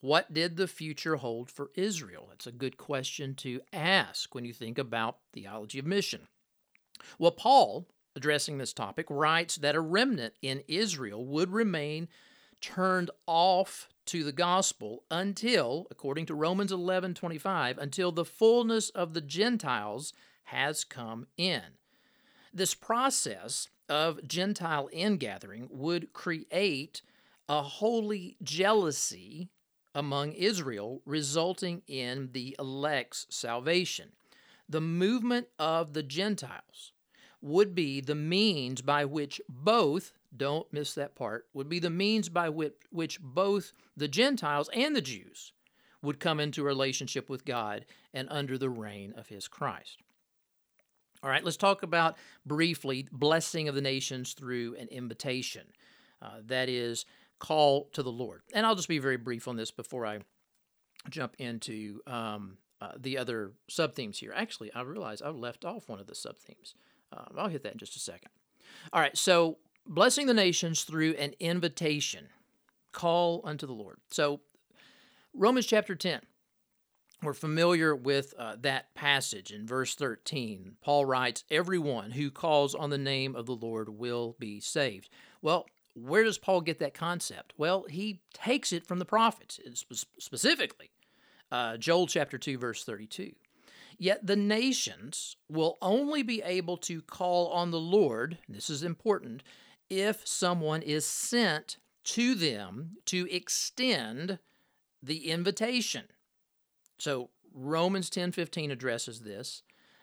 what 0.00 0.32
did 0.32 0.56
the 0.56 0.68
future 0.68 1.16
hold 1.16 1.50
for 1.50 1.70
Israel? 1.74 2.26
That's 2.28 2.46
a 2.46 2.52
good 2.52 2.76
question 2.76 3.34
to 3.36 3.60
ask 3.72 4.34
when 4.34 4.44
you 4.44 4.52
think 4.52 4.78
about 4.78 5.18
theology 5.32 5.78
of 5.80 5.86
mission. 5.86 6.28
Well, 7.18 7.32
Paul 7.32 7.86
addressing 8.18 8.58
this 8.58 8.72
topic, 8.72 9.06
writes 9.08 9.56
that 9.56 9.74
a 9.74 9.80
remnant 9.80 10.34
in 10.42 10.62
Israel 10.68 11.24
would 11.24 11.50
remain 11.50 12.08
turned 12.60 13.10
off 13.26 13.88
to 14.06 14.24
the 14.24 14.32
gospel 14.32 15.04
until, 15.10 15.86
according 15.90 16.26
to 16.26 16.34
Romans 16.34 16.72
11 16.72 17.14
25, 17.14 17.78
until 17.78 18.10
the 18.10 18.24
fullness 18.24 18.90
of 18.90 19.14
the 19.14 19.20
Gentiles 19.20 20.12
has 20.44 20.84
come 20.84 21.26
in. 21.36 21.62
This 22.52 22.74
process 22.74 23.68
of 23.88 24.26
Gentile 24.26 24.88
ingathering 24.92 25.68
would 25.70 26.12
create 26.12 27.02
a 27.48 27.62
holy 27.62 28.36
jealousy 28.42 29.48
among 29.94 30.32
Israel, 30.32 31.02
resulting 31.04 31.82
in 31.86 32.30
the 32.32 32.56
elect's 32.58 33.26
salvation. 33.30 34.12
The 34.68 34.80
movement 34.80 35.48
of 35.58 35.92
the 35.92 36.02
Gentiles 36.02 36.92
would 37.40 37.74
be 37.74 38.00
the 38.00 38.14
means 38.14 38.82
by 38.82 39.04
which 39.04 39.40
both, 39.48 40.12
don't 40.36 40.70
miss 40.72 40.94
that 40.94 41.14
part, 41.14 41.46
would 41.52 41.68
be 41.68 41.78
the 41.78 41.90
means 41.90 42.28
by 42.28 42.48
which, 42.48 42.74
which 42.90 43.20
both 43.20 43.72
the 43.96 44.08
Gentiles 44.08 44.68
and 44.74 44.94
the 44.94 45.00
Jews 45.00 45.52
would 46.02 46.20
come 46.20 46.40
into 46.40 46.62
relationship 46.62 47.28
with 47.28 47.44
God 47.44 47.84
and 48.12 48.28
under 48.30 48.58
the 48.58 48.70
reign 48.70 49.14
of 49.16 49.28
his 49.28 49.48
Christ. 49.48 49.98
All 51.22 51.30
right, 51.30 51.44
let's 51.44 51.56
talk 51.56 51.82
about 51.82 52.16
briefly 52.46 53.06
blessing 53.10 53.68
of 53.68 53.74
the 53.74 53.80
nations 53.80 54.34
through 54.34 54.76
an 54.78 54.88
invitation. 54.88 55.66
Uh, 56.22 56.38
that 56.46 56.68
is, 56.68 57.04
call 57.38 57.88
to 57.92 58.02
the 58.02 58.12
Lord. 58.12 58.42
And 58.52 58.64
I'll 58.64 58.76
just 58.76 58.88
be 58.88 58.98
very 58.98 59.16
brief 59.16 59.48
on 59.48 59.56
this 59.56 59.70
before 59.70 60.06
I 60.06 60.20
jump 61.10 61.34
into 61.38 62.00
um, 62.06 62.58
uh, 62.80 62.92
the 62.96 63.18
other 63.18 63.52
sub 63.68 63.94
themes 63.94 64.18
here. 64.18 64.32
Actually, 64.34 64.72
I 64.72 64.82
realize 64.82 65.22
I 65.22 65.30
left 65.30 65.64
off 65.64 65.88
one 65.88 66.00
of 66.00 66.06
the 66.06 66.14
sub 66.14 66.38
themes. 66.38 66.74
Um, 67.12 67.34
I'll 67.36 67.48
hit 67.48 67.62
that 67.62 67.72
in 67.72 67.78
just 67.78 67.96
a 67.96 68.00
second. 68.00 68.30
All 68.92 69.00
right, 69.00 69.16
so 69.16 69.58
blessing 69.86 70.26
the 70.26 70.34
nations 70.34 70.82
through 70.82 71.12
an 71.12 71.34
invitation, 71.40 72.28
call 72.92 73.40
unto 73.44 73.66
the 73.66 73.72
Lord. 73.72 73.98
So, 74.10 74.40
Romans 75.34 75.66
chapter 75.66 75.94
10, 75.94 76.20
we're 77.22 77.34
familiar 77.34 77.94
with 77.94 78.34
uh, 78.38 78.56
that 78.60 78.94
passage 78.94 79.50
in 79.50 79.66
verse 79.66 79.94
13. 79.94 80.76
Paul 80.82 81.04
writes, 81.04 81.44
Everyone 81.50 82.12
who 82.12 82.30
calls 82.30 82.74
on 82.74 82.90
the 82.90 82.98
name 82.98 83.34
of 83.34 83.46
the 83.46 83.56
Lord 83.56 83.88
will 83.88 84.36
be 84.38 84.60
saved. 84.60 85.08
Well, 85.42 85.66
where 85.94 86.24
does 86.24 86.38
Paul 86.38 86.60
get 86.60 86.78
that 86.78 86.94
concept? 86.94 87.54
Well, 87.56 87.86
he 87.88 88.20
takes 88.32 88.72
it 88.72 88.86
from 88.86 88.98
the 88.98 89.04
prophets, 89.04 89.58
specifically 90.18 90.90
uh, 91.50 91.76
Joel 91.76 92.06
chapter 92.06 92.38
2, 92.38 92.58
verse 92.58 92.84
32. 92.84 93.32
Yet 93.98 94.26
the 94.26 94.36
nations 94.36 95.36
will 95.48 95.76
only 95.82 96.22
be 96.22 96.40
able 96.42 96.76
to 96.78 97.02
call 97.02 97.48
on 97.48 97.72
the 97.72 97.80
Lord, 97.80 98.38
this 98.48 98.70
is 98.70 98.84
important, 98.84 99.42
if 99.90 100.26
someone 100.26 100.82
is 100.82 101.04
sent 101.04 101.78
to 102.04 102.34
them 102.34 102.96
to 103.06 103.28
extend 103.34 104.38
the 105.02 105.30
invitation. 105.30 106.04
So 106.98 107.30
Romans 107.52 108.08
10:15 108.08 108.70
addresses 108.70 109.20
this. 109.20 109.62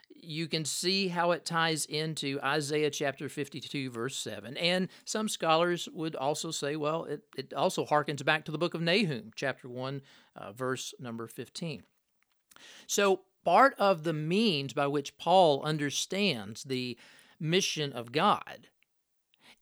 You 0.10 0.48
can 0.48 0.66
see 0.66 1.10
how 1.10 1.32
it 1.32 1.46
ties 1.46 1.86
into 1.86 2.40
Isaiah 2.42 2.90
chapter 2.90 3.30
52 3.30 3.90
verse 3.90 4.18
7. 4.18 4.58
And 4.58 4.90
some 5.04 5.30
scholars 5.30 5.88
would 5.94 6.16
also 6.16 6.52
say, 6.52 6.76
well, 6.76 7.06
it, 7.06 7.24
it 7.38 7.54
also 7.54 7.86
harkens 7.86 8.24
back 8.24 8.46
to 8.46 8.52
the 8.52 8.58
book 8.58 8.74
of 8.74 8.82
Nahum, 8.82 9.32
chapter 9.36 9.68
1, 9.68 10.02
uh, 10.36 10.52
verse 10.54 10.94
number 11.00 11.28
15. 11.28 11.84
So 12.88 13.22
part 13.46 13.76
of 13.78 14.04
the 14.04 14.14
means 14.14 14.74
by 14.74 14.88
which 14.88 15.18
Paul 15.18 15.62
understands 15.64 16.64
the 16.64 16.98
mission 17.40 17.94
of 17.94 18.12
God 18.12 18.68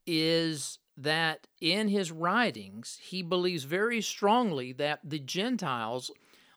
is 0.07 0.79
that 0.97 1.47
in 1.59 1.87
his 1.87 2.11
writings, 2.11 2.99
he 3.01 3.21
believes 3.21 3.63
very 3.63 4.01
strongly 4.01 4.71
that 4.73 4.99
the 5.03 5.19
Gentiles 5.19 6.11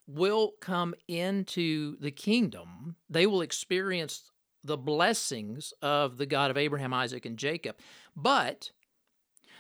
will 0.07 0.53
come 0.61 0.95
into 1.09 1.97
the 1.99 2.11
kingdom. 2.11 2.97
They 3.09 3.27
will 3.27 3.41
experience 3.41 4.31
the 4.63 4.77
blessings 4.77 5.73
of 5.83 6.19
the 6.19 6.27
God 6.27 6.51
of 6.51 6.57
Abraham, 6.57 6.93
Isaac, 6.93 7.25
and 7.25 7.39
Jacob, 7.39 7.77
but 8.15 8.71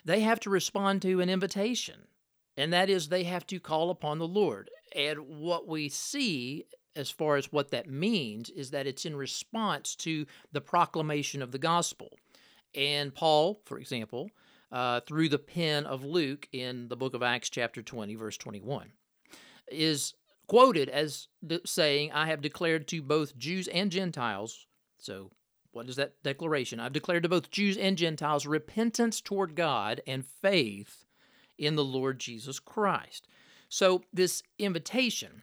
they 0.04 0.20
have 0.20 0.40
to 0.40 0.50
respond 0.50 1.02
to 1.02 1.20
an 1.20 1.30
invitation, 1.30 2.08
and 2.56 2.72
that 2.72 2.90
is 2.90 3.08
they 3.08 3.24
have 3.24 3.46
to 3.48 3.60
call 3.60 3.90
upon 3.90 4.18
the 4.18 4.28
Lord. 4.28 4.70
And 4.94 5.40
what 5.40 5.66
we 5.66 5.88
see 5.88 6.64
as 6.96 7.10
far 7.10 7.36
as 7.36 7.52
what 7.52 7.70
that 7.70 7.88
means 7.88 8.50
is 8.50 8.70
that 8.70 8.86
it's 8.86 9.04
in 9.04 9.14
response 9.14 9.94
to 9.96 10.26
the 10.52 10.60
proclamation 10.60 11.42
of 11.42 11.52
the 11.52 11.58
gospel. 11.58 12.10
And 12.74 13.14
Paul, 13.14 13.60
for 13.64 13.78
example, 13.78 14.30
uh, 14.72 15.00
through 15.00 15.28
the 15.28 15.38
pen 15.38 15.86
of 15.86 16.04
Luke 16.04 16.48
in 16.52 16.88
the 16.88 16.96
book 16.96 17.14
of 17.14 17.22
Acts, 17.22 17.50
chapter 17.50 17.82
20, 17.82 18.14
verse 18.14 18.36
21, 18.36 18.92
is 19.68 20.14
quoted 20.46 20.88
as 20.88 21.28
de- 21.44 21.60
saying, 21.66 22.12
I 22.12 22.26
have 22.26 22.40
declared 22.40 22.88
to 22.88 23.02
both 23.02 23.36
Jews 23.36 23.68
and 23.68 23.90
Gentiles. 23.90 24.66
So, 24.98 25.30
what 25.72 25.88
is 25.88 25.96
that 25.96 26.22
declaration? 26.22 26.80
I've 26.80 26.92
declared 26.92 27.22
to 27.24 27.28
both 27.28 27.50
Jews 27.50 27.76
and 27.76 27.98
Gentiles 27.98 28.46
repentance 28.46 29.20
toward 29.20 29.54
God 29.54 30.00
and 30.06 30.24
faith 30.24 31.04
in 31.58 31.76
the 31.76 31.84
Lord 31.84 32.18
Jesus 32.18 32.58
Christ. 32.58 33.28
So, 33.68 34.02
this 34.12 34.42
invitation, 34.58 35.42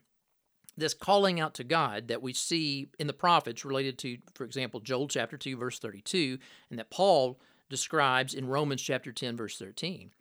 this 0.77 0.93
calling 0.93 1.39
out 1.39 1.53
to 1.55 1.63
God 1.63 2.07
that 2.07 2.21
we 2.21 2.33
see 2.33 2.89
in 2.99 3.07
the 3.07 3.13
prophets 3.13 3.65
related 3.65 3.97
to, 3.99 4.17
for 4.33 4.43
example, 4.43 4.79
Joel 4.79 5.07
chapter 5.07 5.37
2, 5.37 5.57
verse 5.57 5.79
32, 5.79 6.37
and 6.69 6.79
that 6.79 6.89
Paul 6.89 7.39
describes 7.69 8.33
in 8.33 8.47
Romans 8.47 8.81
chapter 8.81 9.11
10, 9.11 9.37
verse 9.37 9.57
13, 9.57 10.11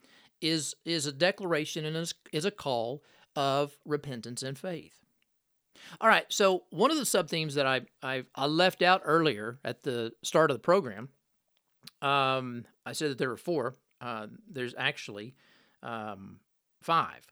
is, 0.41 0.75
is 0.85 1.07
a 1.07 1.13
declaration 1.13 1.85
and 1.85 1.97
is, 1.97 2.15
is 2.33 2.45
a 2.45 2.51
call 2.51 3.03
of 3.35 3.77
repentance 3.85 4.43
and 4.43 4.59
faith. 4.59 4.99
All 6.01 6.09
right, 6.09 6.27
so 6.29 6.65
one 6.71 6.91
of 6.91 6.97
the 6.97 7.07
sub 7.07 7.29
themes 7.29 7.55
that 7.55 7.67
I, 7.67 7.83
I, 8.03 8.25
I 8.35 8.47
left 8.47 8.83
out 8.83 9.03
earlier 9.05 9.59
at 9.65 9.83
the 9.83 10.13
start 10.23 10.51
of 10.51 10.57
the 10.57 10.63
program, 10.63 11.09
um, 12.01 12.65
I 12.85 12.93
said 12.93 13.11
that 13.11 13.19
there 13.19 13.31
were 13.31 13.37
four. 13.37 13.75
Uh, 14.01 14.27
there's 14.51 14.75
actually 14.77 15.35
um, 15.83 16.41
five. 16.83 17.25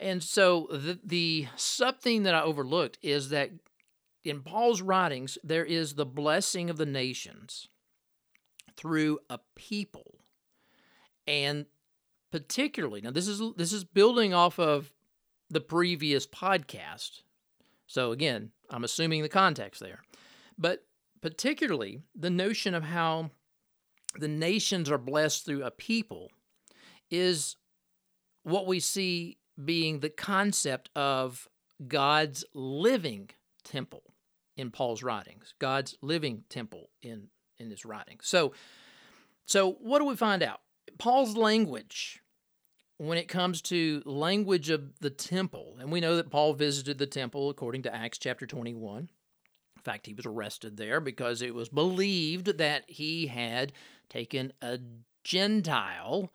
And 0.00 0.22
so 0.22 0.66
the, 0.70 0.98
the 1.04 1.46
theme 2.00 2.22
that 2.22 2.34
I 2.34 2.40
overlooked 2.40 2.98
is 3.02 3.28
that 3.28 3.50
in 4.24 4.40
Paul's 4.40 4.80
writings, 4.80 5.36
there 5.44 5.64
is 5.64 5.94
the 5.94 6.06
blessing 6.06 6.70
of 6.70 6.78
the 6.78 6.86
nations 6.86 7.68
through 8.76 9.18
a 9.28 9.38
people. 9.54 10.20
And 11.26 11.66
particularly, 12.32 13.02
now 13.02 13.10
this 13.10 13.28
is 13.28 13.42
this 13.56 13.72
is 13.74 13.84
building 13.84 14.32
off 14.32 14.58
of 14.58 14.92
the 15.50 15.60
previous 15.60 16.26
podcast. 16.26 17.22
So 17.86 18.12
again, 18.12 18.52
I'm 18.70 18.84
assuming 18.84 19.22
the 19.22 19.28
context 19.28 19.80
there. 19.80 20.00
But 20.56 20.84
particularly 21.20 22.00
the 22.14 22.30
notion 22.30 22.74
of 22.74 22.84
how 22.84 23.30
the 24.18 24.28
nations 24.28 24.90
are 24.90 24.98
blessed 24.98 25.44
through 25.44 25.62
a 25.62 25.70
people 25.70 26.30
is 27.10 27.56
what 28.44 28.66
we 28.66 28.80
see 28.80 29.36
being 29.64 30.00
the 30.00 30.10
concept 30.10 30.90
of 30.94 31.48
God's 31.86 32.44
living 32.54 33.30
temple 33.64 34.02
in 34.56 34.70
Paul's 34.70 35.02
writings, 35.02 35.54
God's 35.58 35.96
living 36.02 36.44
temple 36.48 36.90
in 37.02 37.28
in 37.58 37.70
his 37.70 37.84
writings. 37.84 38.26
So 38.26 38.52
so 39.46 39.72
what 39.72 39.98
do 39.98 40.04
we 40.04 40.16
find 40.16 40.42
out? 40.42 40.60
Paul's 40.98 41.36
language 41.36 42.22
when 42.98 43.16
it 43.16 43.28
comes 43.28 43.62
to 43.62 44.02
language 44.04 44.68
of 44.68 44.98
the 45.00 45.08
temple, 45.08 45.78
and 45.80 45.90
we 45.90 46.02
know 46.02 46.16
that 46.16 46.30
Paul 46.30 46.52
visited 46.52 46.98
the 46.98 47.06
temple 47.06 47.48
according 47.48 47.82
to 47.84 47.94
Acts 47.94 48.18
chapter 48.18 48.46
21. 48.46 49.08
In 49.76 49.82
fact, 49.82 50.04
he 50.04 50.12
was 50.12 50.26
arrested 50.26 50.76
there 50.76 51.00
because 51.00 51.40
it 51.40 51.54
was 51.54 51.70
believed 51.70 52.58
that 52.58 52.84
he 52.88 53.28
had 53.28 53.72
taken 54.10 54.52
a 54.60 54.78
Gentile 55.24 56.30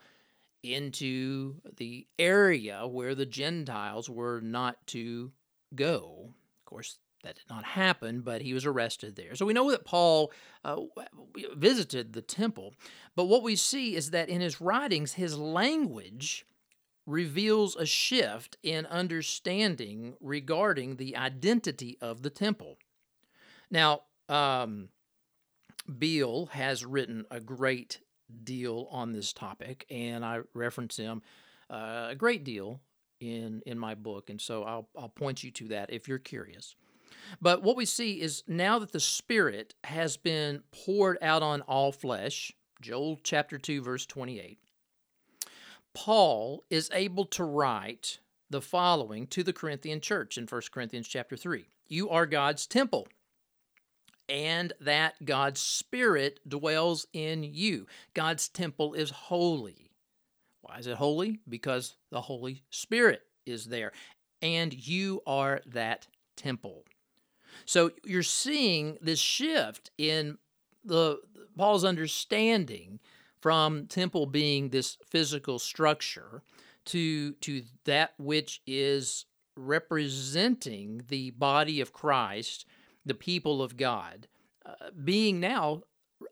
into 0.73 1.56
the 1.78 2.08
area 2.17 2.88
where 2.88 3.15
the 3.15 3.25
Gentiles 3.25 4.10
were 4.10 4.41
not 4.41 4.75
to 4.88 5.32
go. 5.75 6.34
Of 6.60 6.65
course, 6.65 6.97
that 7.23 7.36
did 7.36 7.49
not 7.49 7.63
happen, 7.63 8.21
but 8.21 8.41
he 8.41 8.54
was 8.54 8.65
arrested 8.65 9.15
there. 9.15 9.36
So 9.36 9.45
we 9.45 9.54
know 9.54 9.71
that 9.71 9.86
Paul 9.86 10.32
uh, 10.63 10.78
visited 11.56 12.13
the 12.13 12.21
temple. 12.21 12.75
But 13.15 13.25
what 13.25 13.43
we 13.43 13.56
see 13.56 13.95
is 13.95 14.12
that 14.12 14.30
in 14.30 14.41
his 14.41 14.62
writings, 14.62 15.13
his 15.13 15.38
language 15.38 16.45
reveals 17.06 17.75
a 17.75 17.86
shift 17.86 18.58
in 18.63 18.86
understanding 18.88 20.15
regarding 20.19 20.95
the 20.95 21.15
identity 21.15 21.97
of 22.01 22.21
the 22.21 22.30
temple. 22.30 22.78
Now, 23.69 24.01
um, 24.30 24.89
Beale 25.99 26.47
has 26.47 26.86
written 26.86 27.25
a 27.30 27.39
great 27.39 27.99
deal 28.43 28.88
on 28.91 29.12
this 29.12 29.34
topic, 29.34 29.86
and 29.89 30.26
I 30.26 30.41
reference 30.54 30.98
him 30.98 31.21
uh, 31.69 32.08
a 32.10 32.15
great 32.15 32.43
deal 32.43 32.82
in 33.19 33.62
in 33.65 33.80
my 33.80 33.95
book, 33.95 34.30
and 34.30 34.39
so 34.39 34.63
I'll 34.63 34.89
I'll 34.98 35.10
point 35.10 35.43
you 35.43 35.52
to 35.52 35.67
that 35.69 35.91
if 35.91 36.08
you're 36.08 36.19
curious. 36.19 36.76
But 37.41 37.63
what 37.63 37.76
we 37.76 37.86
see 37.86 38.21
is 38.21 38.43
now 38.48 38.80
that 38.80 38.91
the 38.91 39.00
Spirit 39.00 39.74
has 39.84 40.17
been 40.17 40.62
poured 40.71 41.17
out 41.21 41.41
on 41.41 41.62
all 41.62 41.91
flesh, 41.91 42.52
Joel 42.82 43.19
chapter 43.24 43.58
2, 43.58 43.82
verse 43.82 44.06
28, 44.06 44.60
Paul 45.93 46.63
is 46.69 46.89
able 46.93 47.26
to 47.26 47.43
write 47.43 48.19
the 48.50 48.62
following 48.62 49.28
to 49.28 49.43
the 49.43 49.54
Corinthian 49.54 50.02
church 50.02 50.38
in 50.38 50.45
1 50.45 50.62
Corinthians 50.71 51.08
chapter 51.08 51.36
3. 51.36 51.65
You 51.88 52.10
are 52.10 52.26
God's 52.26 52.67
temple, 52.67 53.08
and 54.28 54.74
that 54.82 55.24
God's 55.24 55.62
Spirit 55.62 56.40
dwells 56.48 57.06
in 57.14 57.44
you. 57.44 57.88
God's 58.14 58.48
temple 58.48 58.94
is 58.94 59.10
holy. 59.10 59.92
Why 60.62 60.78
is 60.78 60.88
it 60.88 60.98
holy? 60.98 61.40
Because 61.48 61.96
the 62.12 62.22
Holy 62.22 62.64
Spirit 62.70 63.22
is 63.46 63.66
there, 63.66 63.92
and 64.42 64.74
you 64.74 65.22
are 65.28 65.62
that 65.68 66.08
temple. 66.36 66.84
So 67.66 67.92
you're 68.04 68.24
seeing 68.24 68.98
this 69.02 69.20
shift 69.20 69.92
in 69.98 70.38
the 70.84 71.20
Paul's 71.58 71.86
understanding 71.86 73.00
from 73.40 73.86
temple 73.86 74.26
being 74.26 74.70
this 74.70 74.98
physical 75.10 75.60
structure 75.60 76.42
to 76.86 77.34
to 77.34 77.64
that 77.86 78.14
which 78.18 78.62
is 78.66 79.26
representing 79.58 81.04
the 81.08 81.32
body 81.32 81.80
of 81.80 81.94
Christ, 81.94 82.66
the 83.06 83.13
people 83.13 83.62
of 83.62 83.78
God, 83.78 84.28
uh, 84.65 84.89
being 85.04 85.39
now 85.39 85.84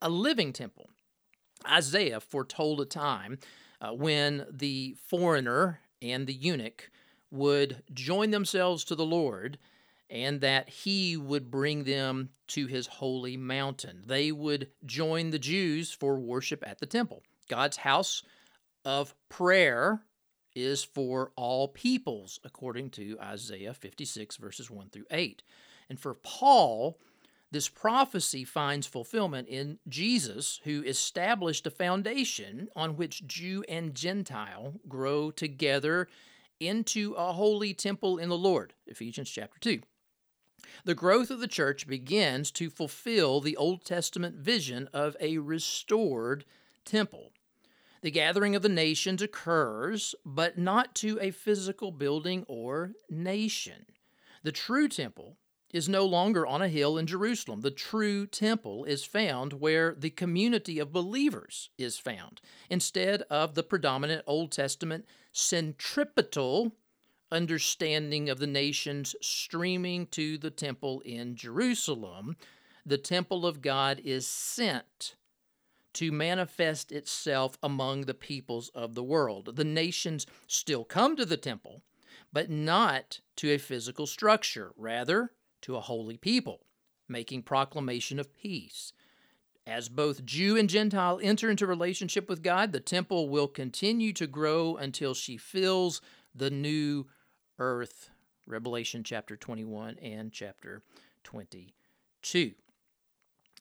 a 0.02 0.10
living 0.10 0.54
temple. 0.54 0.90
Isaiah 1.70 2.20
foretold 2.20 2.82
a 2.82 2.86
time 2.86 3.40
uh, 3.80 3.92
when 3.92 4.46
the 4.50 4.96
foreigner 5.08 5.80
and 6.02 6.28
the 6.28 6.34
eunuch 6.34 6.90
would 7.32 7.84
join 7.94 8.32
themselves 8.32 8.84
to 8.86 8.96
the 8.96 9.06
Lord 9.06 9.58
and 10.10 10.42
that 10.42 10.70
he 10.70 11.18
would 11.18 11.50
bring 11.50 11.86
them 11.86 12.30
to 12.48 12.68
his 12.68 12.86
holy 12.86 13.36
mountain. 13.38 14.04
They 14.06 14.32
would 14.32 14.70
join 14.86 15.32
the 15.32 15.40
Jews 15.40 15.92
for 15.92 16.20
worship 16.20 16.64
at 16.68 16.80
the 16.80 16.86
temple. 16.86 17.24
God's 17.50 17.78
house 17.78 18.22
of 18.86 19.16
prayer 19.30 20.04
is 20.56 20.84
for 20.84 21.32
all 21.36 21.68
peoples, 21.68 22.40
according 22.44 22.92
to 22.92 23.18
Isaiah 23.20 23.74
56, 23.74 24.38
verses 24.38 24.70
1 24.70 24.90
through 24.90 25.06
8. 25.10 25.42
And 25.94 26.00
for 26.00 26.16
Paul, 26.16 26.98
this 27.52 27.70
prophecy 27.70 28.46
finds 28.46 28.88
fulfillment 28.88 29.48
in 29.48 29.78
Jesus, 29.88 30.60
who 30.64 30.82
established 30.82 31.68
a 31.68 31.70
foundation 31.70 32.70
on 32.76 32.98
which 32.98 33.28
Jew 33.28 33.64
and 33.70 33.94
Gentile 33.94 34.74
grow 34.88 35.30
together 35.30 36.08
into 36.60 37.14
a 37.14 37.32
holy 37.34 37.76
temple 37.76 38.18
in 38.18 38.30
the 38.30 38.36
Lord. 38.36 38.74
Ephesians 38.88 39.30
chapter 39.30 39.60
2. 39.60 39.82
The 40.84 40.96
growth 40.96 41.30
of 41.30 41.40
the 41.40 41.48
church 41.48 41.86
begins 41.86 42.50
to 42.54 42.72
fulfill 42.72 43.40
the 43.40 43.56
Old 43.56 43.86
Testament 43.86 44.38
vision 44.38 44.90
of 44.94 45.16
a 45.20 45.38
restored 45.38 46.44
temple. 46.86 47.34
The 48.02 48.10
gathering 48.10 48.56
of 48.56 48.64
the 48.64 48.68
nations 48.68 49.22
occurs, 49.22 50.16
but 50.26 50.58
not 50.58 50.96
to 50.96 51.20
a 51.22 51.30
physical 51.30 51.92
building 51.92 52.46
or 52.48 52.94
nation. 53.12 53.86
The 54.42 54.52
true 54.52 54.88
temple 54.88 55.38
is 55.74 55.90
no 55.90 56.06
longer 56.06 56.46
on 56.46 56.62
a 56.62 56.70
hill 56.70 56.98
in 56.98 57.08
Jerusalem. 57.08 57.62
The 57.62 57.72
true 57.72 58.28
temple 58.28 58.86
is 58.86 59.04
found 59.04 59.54
where 59.54 59.96
the 59.98 60.12
community 60.12 60.80
of 60.80 60.94
believers 60.94 61.72
is 61.78 61.98
found, 61.98 62.40
instead 62.70 63.24
of 63.24 63.56
the 63.56 63.64
predominant 63.64 64.24
Old 64.28 64.52
Testament 64.52 65.06
centripetal 65.32 66.74
understanding 67.32 68.30
of 68.30 68.38
the 68.38 68.48
nations 68.48 69.16
streaming 69.20 70.06
to 70.08 70.38
the 70.38 70.52
temple 70.52 71.02
in 71.02 71.36
Jerusalem, 71.36 72.38
the 72.86 73.00
temple 73.00 73.46
of 73.46 73.62
God 73.62 74.00
is 74.06 74.28
sent 74.28 75.16
to 75.94 76.12
manifest 76.12 76.92
itself 76.92 77.58
among 77.64 78.02
the 78.02 78.14
peoples 78.14 78.70
of 78.70 78.94
the 78.94 79.04
world. 79.04 79.56
The 79.56 79.64
nations 79.64 80.28
still 80.48 80.84
come 80.84 81.16
to 81.16 81.26
the 81.26 81.38
temple, 81.38 81.82
but 82.32 82.50
not 82.50 83.22
to 83.38 83.52
a 83.52 83.58
physical 83.58 84.06
structure, 84.06 84.72
rather, 84.76 85.32
to 85.64 85.76
a 85.76 85.82
holy 85.82 86.18
people, 86.18 86.62
making 87.10 87.44
proclamation 87.44 88.20
of 88.20 88.34
peace. 88.34 88.94
As 89.66 89.88
both 89.88 90.26
Jew 90.26 90.58
and 90.58 90.70
Gentile 90.70 91.20
enter 91.24 91.50
into 91.50 91.66
relationship 91.66 92.30
with 92.30 92.44
God, 92.44 92.72
the 92.72 92.80
temple 92.80 93.30
will 93.30 93.48
continue 93.48 94.12
to 94.14 94.28
grow 94.28 94.76
until 94.76 95.14
she 95.14 95.38
fills 95.38 96.02
the 96.36 96.50
new 96.50 97.08
earth. 97.60 98.10
Revelation 98.46 99.04
chapter 99.04 99.38
21 99.38 99.98
and 100.00 100.34
chapter 100.34 100.84
22. 101.24 102.52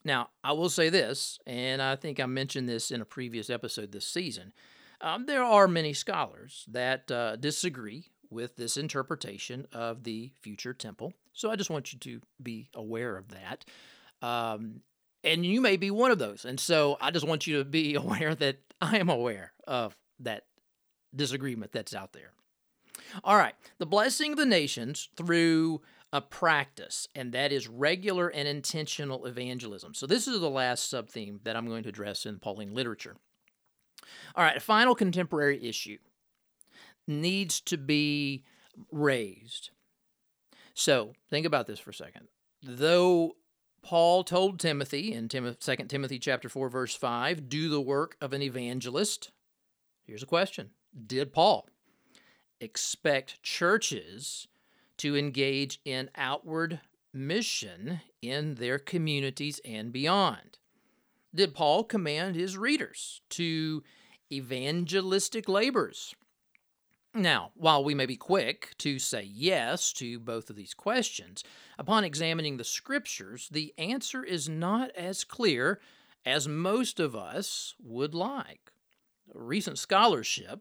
Now, 0.05 0.31
I 0.43 0.53
will 0.53 0.69
say 0.69 0.89
this, 0.89 1.39
and 1.47 1.81
I 1.81 1.95
think 1.95 2.19
I 2.19 2.27
mentioned 2.27 2.69
this 2.69 2.91
in 2.91 3.01
a 3.01 3.05
previous 3.05 3.49
episode 3.49 3.93
this 3.93 4.07
season. 4.07 4.53
Um, 5.01 5.27
there 5.27 5.45
are 5.45 5.69
many 5.69 5.93
scholars 5.93 6.65
that 6.69 7.11
uh, 7.11 7.37
disagree 7.37 8.11
with 8.33 8.57
this 8.57 8.77
interpretation 8.77 9.67
of 9.73 10.05
the 10.05 10.33
future 10.41 10.73
temple. 10.73 11.13
So 11.33 11.51
I 11.51 11.57
just 11.57 11.71
want 11.71 11.93
you 11.93 11.99
to 12.01 12.21
be 12.43 12.69
aware 12.75 13.17
of 13.17 13.29
that. 13.29 13.65
Um, 14.27 14.81
and 15.25 15.47
you 15.47 15.61
may 15.61 15.77
be 15.77 15.91
one 15.91 16.11
of 16.11 16.19
those. 16.19 16.45
And 16.45 16.59
so 16.59 16.97
I 17.01 17.11
just 17.11 17.27
want 17.27 17.47
you 17.47 17.59
to 17.59 17.65
be 17.65 17.95
aware 17.97 18.35
that 18.35 18.59
I 18.81 18.99
am 18.99 19.09
aware 19.09 19.53
of 19.67 19.97
that 20.21 20.45
disagreement 21.15 21.73
that's 21.73 21.95
out 21.95 22.13
there. 22.13 22.33
All 23.25 23.37
right, 23.37 23.55
the 23.79 23.87
blessing 23.87 24.33
of 24.33 24.39
the 24.39 24.47
nations 24.47 25.09
through 25.17 25.83
a 26.13 26.21
practice, 26.21 27.09
and 27.15 27.33
that 27.33 27.53
is 27.53 27.69
regular 27.69 28.29
and 28.29 28.47
intentional 28.47 29.27
evangelism. 29.27 29.95
So, 29.95 30.07
this 30.07 30.27
is 30.27 30.41
the 30.41 30.51
last 30.51 30.89
sub 30.89 31.09
theme 31.09 31.41
that 31.45 31.57
I'm 31.57 31.67
going 31.67 31.83
to 31.83 31.89
address 31.89 32.27
in 32.27 32.39
Pauline 32.39 32.75
literature. 32.75 33.17
All 34.35 34.45
right, 34.45 34.57
a 34.57 34.61
final 34.61 34.95
contemporary 34.95 35.63
issue 35.67 35.99
needs 37.07 37.61
to 37.63 37.77
be 37.77 38.45
raised. 38.91 39.71
So, 40.75 41.13
think 41.29 41.47
about 41.47 41.67
this 41.67 41.79
for 41.79 41.91
a 41.91 41.95
second. 41.95 42.29
Though 42.63 43.37
Paul 43.83 44.25
told 44.25 44.61
Timothy 44.61 45.13
in 45.13 45.29
2 45.29 45.57
Timothy 45.89 46.19
chapter 46.19 46.49
4 46.49 46.69
verse 46.69 46.95
5, 46.95 47.49
do 47.49 47.69
the 47.69 47.81
work 47.81 48.17
of 48.21 48.33
an 48.33 48.43
evangelist. 48.43 49.33
Here's 50.05 50.23
a 50.23 50.27
question. 50.27 50.71
Did 51.07 51.33
Paul 51.33 51.69
expect 52.61 53.43
churches 53.43 54.47
to 54.99 55.17
engage 55.17 55.81
in 55.85 56.11
outward 56.15 56.81
mission 57.13 58.01
in 58.23 58.55
their 58.55 58.79
communities 58.79 59.61
and 59.65 59.93
beyond? 59.93 60.59
Did 61.35 61.55
Paul 61.55 61.85
command 61.85 62.37
his 62.37 62.57
readers 62.57 63.21
to 63.31 63.83
evangelistic 64.31 65.49
labors? 65.49 66.15
Now, 67.15 67.51
while 67.55 67.85
we 67.85 67.95
may 67.95 68.07
be 68.07 68.17
quick 68.17 68.71
to 68.79 68.99
say 68.99 69.23
yes 69.23 69.93
to 69.95 70.19
both 70.19 70.49
of 70.49 70.57
these 70.57 70.73
questions, 70.73 71.45
upon 71.79 72.05
examining 72.05 72.57
the 72.57 72.65
scriptures, 72.65 73.51
the 73.53 73.75
answer 73.77 74.25
is 74.25 74.49
not 74.49 74.91
as 74.93 75.23
clear 75.23 75.79
as 76.25 76.49
most 76.49 76.99
of 76.99 77.15
us 77.15 77.75
would 77.83 78.15
like. 78.15 78.73
Recent 79.35 79.79
scholarship, 79.79 80.61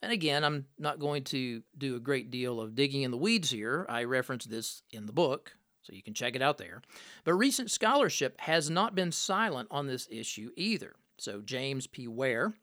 and 0.00 0.12
again, 0.12 0.44
I'm 0.44 0.66
not 0.78 1.00
going 1.00 1.24
to 1.24 1.62
do 1.76 1.96
a 1.96 2.00
great 2.00 2.30
deal 2.30 2.60
of 2.60 2.76
digging 2.76 3.02
in 3.02 3.10
the 3.10 3.16
weeds 3.16 3.50
here. 3.50 3.84
I 3.88 4.04
reference 4.04 4.44
this 4.44 4.82
in 4.92 5.06
the 5.06 5.12
book, 5.12 5.56
so 5.82 5.92
you 5.92 6.02
can 6.04 6.14
check 6.14 6.36
it 6.36 6.42
out 6.42 6.58
there. 6.58 6.80
But 7.24 7.34
recent 7.34 7.72
scholarship 7.72 8.40
has 8.40 8.70
not 8.70 8.94
been 8.94 9.10
silent 9.10 9.66
on 9.72 9.88
this 9.88 10.06
issue 10.12 10.50
either. 10.56 10.94
So, 11.18 11.40
James 11.40 11.88
P. 11.88 12.06
Ware 12.06 12.54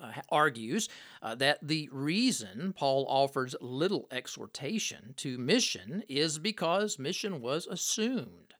uh, 0.00 0.12
argues 0.30 0.88
uh, 1.22 1.34
that 1.34 1.58
the 1.62 1.88
reason 1.92 2.72
Paul 2.76 3.06
offers 3.08 3.54
little 3.60 4.06
exhortation 4.10 5.14
to 5.16 5.38
mission 5.38 6.02
is 6.08 6.38
because 6.38 6.98
mission 6.98 7.40
was 7.40 7.66
assumed. 7.66 8.54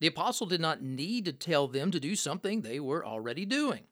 The 0.00 0.06
apostle 0.08 0.46
did 0.46 0.60
not 0.60 0.82
need 0.82 1.24
to 1.24 1.32
tell 1.32 1.68
them 1.68 1.90
to 1.90 2.00
do 2.00 2.16
something 2.16 2.60
they 2.60 2.80
were 2.80 3.04
already 3.04 3.44
doing. 3.44 3.84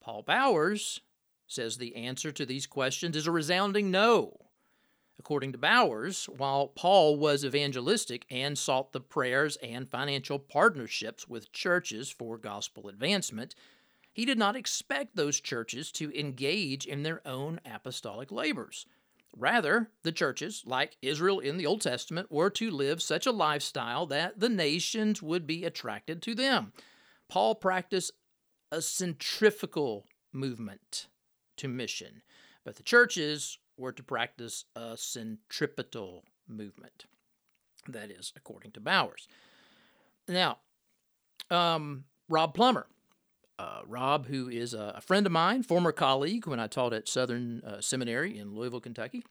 Paul 0.00 0.22
Bowers 0.22 1.00
says 1.46 1.76
the 1.76 1.94
answer 1.96 2.32
to 2.32 2.46
these 2.46 2.66
questions 2.66 3.16
is 3.16 3.26
a 3.26 3.32
resounding 3.32 3.90
no. 3.90 4.38
According 5.18 5.52
to 5.52 5.58
Bowers, 5.58 6.26
while 6.26 6.66
Paul 6.66 7.16
was 7.16 7.44
evangelistic 7.44 8.26
and 8.30 8.58
sought 8.58 8.92
the 8.92 9.00
prayers 9.00 9.56
and 9.62 9.88
financial 9.88 10.38
partnerships 10.38 11.28
with 11.28 11.52
churches 11.52 12.10
for 12.10 12.36
gospel 12.36 12.88
advancement, 12.88 13.54
he 14.14 14.24
did 14.24 14.38
not 14.38 14.56
expect 14.56 15.16
those 15.16 15.40
churches 15.40 15.90
to 15.92 16.18
engage 16.18 16.86
in 16.86 17.02
their 17.02 17.20
own 17.26 17.60
apostolic 17.66 18.30
labors. 18.30 18.86
Rather, 19.36 19.90
the 20.04 20.12
churches, 20.12 20.62
like 20.64 20.96
Israel 21.02 21.40
in 21.40 21.56
the 21.56 21.66
Old 21.66 21.80
Testament, 21.80 22.30
were 22.30 22.50
to 22.50 22.70
live 22.70 23.02
such 23.02 23.26
a 23.26 23.32
lifestyle 23.32 24.06
that 24.06 24.38
the 24.38 24.48
nations 24.48 25.20
would 25.20 25.48
be 25.48 25.64
attracted 25.64 26.22
to 26.22 26.34
them. 26.36 26.72
Paul 27.28 27.56
practiced 27.56 28.12
a 28.70 28.80
centrifugal 28.80 30.06
movement 30.32 31.08
to 31.56 31.66
mission, 31.66 32.22
but 32.64 32.76
the 32.76 32.84
churches 32.84 33.58
were 33.76 33.92
to 33.92 34.04
practice 34.04 34.64
a 34.76 34.96
centripetal 34.96 36.24
movement. 36.46 37.06
That 37.88 38.12
is, 38.12 38.32
according 38.36 38.70
to 38.72 38.80
Bowers. 38.80 39.26
Now, 40.28 40.58
um, 41.50 42.04
Rob 42.28 42.54
Plummer 42.54 42.86
uh, 43.58 43.80
Rob, 43.86 44.26
who 44.26 44.48
is 44.48 44.74
a 44.74 45.00
friend 45.00 45.26
of 45.26 45.32
mine, 45.32 45.62
former 45.62 45.92
colleague 45.92 46.46
when 46.46 46.60
I 46.60 46.66
taught 46.66 46.92
at 46.92 47.08
Southern 47.08 47.62
uh, 47.64 47.80
Seminary 47.80 48.38
in 48.38 48.54
Louisville, 48.54 48.80
Kentucky, 48.80 49.24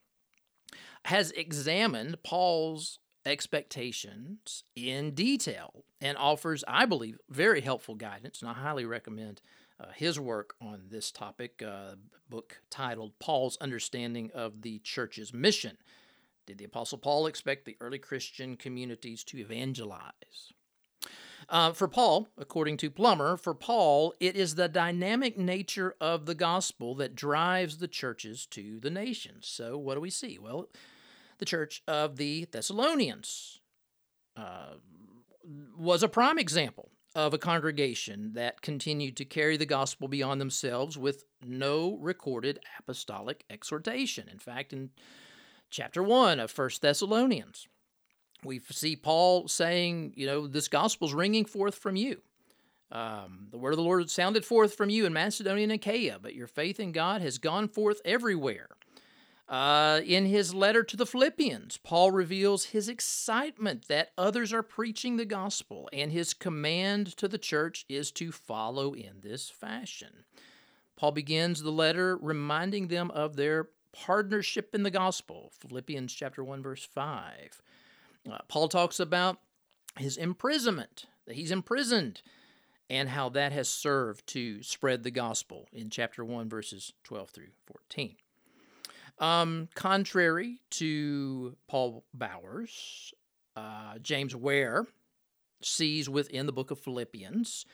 has 1.06 1.32
examined 1.32 2.24
Paul's 2.24 3.00
expectations 3.26 4.64
in 4.76 5.12
detail 5.12 5.86
and 6.02 6.18
offers, 6.18 6.64
I 6.68 6.86
believe, 6.86 7.18
very 7.30 7.62
helpful 7.62 7.96
guidance. 7.96 8.42
And 8.42 8.50
I 8.50 8.54
highly 8.54 8.86
recommend 8.86 9.42
uh, 9.80 9.88
his 9.96 10.20
work 10.20 10.56
on 10.62 10.84
this 10.90 11.12
topic, 11.12 11.64
uh, 11.66 11.96
book 12.30 12.62
titled 12.70 13.18
Paul's 13.20 13.58
Understanding 13.58 14.32
of 14.34 14.62
the 14.62 14.80
Church's 14.80 15.34
Mission. 15.34 15.78
Did 16.46 16.58
the 16.58 16.66
Apostle 16.66 16.98
Paul 16.98 17.28
expect 17.28 17.66
the 17.66 17.78
early 17.80 18.00
Christian 18.00 18.58
communities 18.58 19.24
to 19.26 19.38
evangelize? 19.38 20.52
Uh, 21.50 21.72
for 21.72 21.88
Paul, 21.88 22.28
according 22.38 22.78
to 22.78 22.90
Plummer, 22.90 23.38
for 23.38 23.54
Paul, 23.54 24.14
it 24.20 24.36
is 24.36 24.56
the 24.56 24.68
dynamic 24.68 25.38
nature 25.38 25.96
of 26.00 26.26
the 26.26 26.36
gospel 26.36 26.96
that 26.96 27.16
drives 27.16 27.78
the 27.78 27.88
churches 27.88 28.46
to 28.48 28.80
the 28.80 28.90
nations. 28.90 29.48
So, 29.48 29.78
what 29.78 29.96
do 29.96 30.02
we 30.02 30.10
see? 30.10 30.38
Well, 30.40 30.70
the 31.40 31.46
church 31.46 31.84
of 31.88 32.18
the 32.18 32.46
Thessalonians 32.46 33.60
uh, 34.36 34.76
was 35.78 36.04
a 36.04 36.10
prime 36.10 36.40
example 36.40 36.90
of 37.16 37.34
a 37.34 37.38
congregation 37.38 38.34
that 38.34 38.62
continued 38.62 39.16
to 39.18 39.26
carry 39.26 39.56
the 39.56 39.66
gospel 39.66 40.08
beyond 40.08 40.42
themselves 40.42 40.98
with 40.98 41.26
no 41.46 41.98
recorded 41.98 42.60
apostolic 42.80 43.44
exhortation. 43.50 44.28
In 44.28 44.40
fact, 44.40 44.74
in 44.74 44.90
chapter 45.70 46.02
1 46.02 46.40
of 46.40 46.50
First 46.50 46.82
Thessalonians, 46.82 47.68
we 48.44 48.60
see 48.60 48.96
Paul 48.96 49.48
saying, 49.48 50.14
you 50.16 50.26
know, 50.26 50.48
this 50.48 50.68
gospel's 50.68 51.14
ringing 51.14 51.46
forth 51.46 51.76
from 51.76 51.96
you. 51.96 52.22
Um, 52.92 53.48
the 53.50 53.58
word 53.58 53.72
of 53.72 53.78
the 53.78 53.84
Lord 53.84 54.10
sounded 54.10 54.46
forth 54.46 54.76
from 54.76 54.90
you 54.90 55.06
in 55.06 55.14
Macedonia 55.14 55.64
and 55.64 55.72
Achaia, 55.72 56.20
but 56.22 56.36
your 56.36 56.48
faith 56.48 56.80
in 56.80 56.92
God 56.92 57.22
has 57.22 57.40
gone 57.40 57.68
forth 57.68 58.00
everywhere. 58.06 58.70
Uh, 59.50 60.00
in 60.06 60.26
his 60.26 60.54
letter 60.54 60.84
to 60.84 60.96
the 60.96 61.06
Philippians, 61.06 61.78
Paul 61.78 62.12
reveals 62.12 62.66
his 62.66 62.88
excitement 62.88 63.88
that 63.88 64.12
others 64.18 64.54
are 64.54 64.64
preaching 64.64 65.18
the 65.18 65.26
gospel, 65.26 65.90
and 65.92 66.12
his 66.12 66.34
command 66.34 67.18
to 67.18 67.28
the 67.28 67.38
church 67.38 67.86
is 67.90 68.12
to 68.14 68.32
follow 68.32 68.94
in 68.94 69.22
this 69.22 69.50
fashion. 69.50 70.26
Paul 70.96 71.12
begins 71.12 71.62
the 71.62 71.72
letter 71.72 72.18
reminding 72.22 72.88
them 72.88 73.12
of 73.12 73.36
their 73.36 73.70
partnership 73.92 74.74
in 74.74 74.84
the 74.84 74.92
gospel, 74.92 75.52
Philippians 75.60 76.14
chapter 76.14 76.44
1 76.44 76.64
verse 76.64 76.86
5. 76.86 77.62
Uh, 78.30 78.38
Paul 78.48 78.70
talks 78.70 79.00
about 79.00 79.38
his 79.98 80.18
imprisonment, 80.18 81.06
that 81.26 81.36
he's 81.36 81.52
imprisoned, 81.52 82.22
and 82.90 83.10
how 83.10 83.30
that 83.30 83.52
has 83.52 83.70
served 83.70 84.28
to 84.28 84.62
spread 84.64 85.04
the 85.04 85.12
gospel 85.12 85.68
in 85.72 85.90
chapter 85.90 86.24
1, 86.24 86.50
verses 86.50 86.94
12 87.04 87.30
through 87.30 87.48
14. 87.66 88.16
Um, 89.20 89.70
contrary 89.76 90.60
to 90.72 91.56
Paul 91.68 92.04
Bowers, 92.14 93.14
uh, 93.56 94.00
James 94.02 94.36
Ware 94.36 94.88
sees 95.62 96.10
within 96.10 96.46
the 96.46 96.52
book 96.52 96.72
of 96.72 96.80
Philippians 96.80 97.66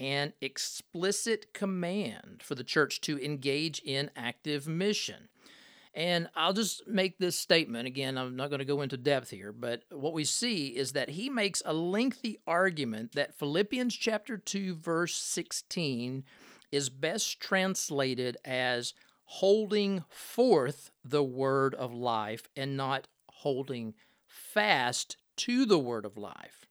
an 0.00 0.32
explicit 0.40 1.52
command 1.52 2.40
for 2.42 2.54
the 2.54 2.64
church 2.64 3.00
to 3.02 3.22
engage 3.24 3.80
in 3.80 4.10
active 4.16 4.68
mission. 4.68 5.28
And 5.98 6.28
I'll 6.36 6.52
just 6.52 6.86
make 6.86 7.18
this 7.18 7.34
statement 7.34 7.88
again. 7.88 8.16
I'm 8.16 8.36
not 8.36 8.50
going 8.50 8.60
to 8.60 8.64
go 8.64 8.82
into 8.82 8.96
depth 8.96 9.30
here, 9.30 9.52
but 9.52 9.82
what 9.90 10.12
we 10.12 10.22
see 10.22 10.68
is 10.68 10.92
that 10.92 11.08
he 11.08 11.28
makes 11.28 11.60
a 11.66 11.72
lengthy 11.72 12.38
argument 12.46 13.16
that 13.16 13.36
Philippians 13.36 13.96
chapter 13.96 14.38
2, 14.38 14.76
verse 14.76 15.16
16 15.16 16.22
is 16.70 16.88
best 16.88 17.40
translated 17.40 18.36
as 18.44 18.94
holding 19.24 20.04
forth 20.08 20.92
the 21.04 21.24
word 21.24 21.74
of 21.74 21.92
life 21.92 22.44
and 22.54 22.76
not 22.76 23.08
holding 23.28 23.94
fast 24.28 25.16
to 25.38 25.66
the 25.66 25.80
word 25.80 26.04
of 26.04 26.16
life 26.16 26.68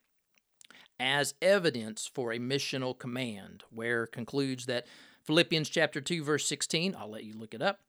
as 0.99 1.35
evidence 1.41 2.09
for 2.11 2.31
a 2.31 2.39
missional 2.39 2.97
command, 2.97 3.63
Ware 3.71 4.07
concludes 4.07 4.65
that 4.65 4.87
Philippians 5.23 5.69
chapter 5.69 6.01
2 6.01 6.23
verse 6.23 6.45
16, 6.45 6.95
I'll 6.97 7.09
let 7.09 7.23
you 7.23 7.33
look 7.33 7.53
it 7.53 7.61
up, 7.61 7.79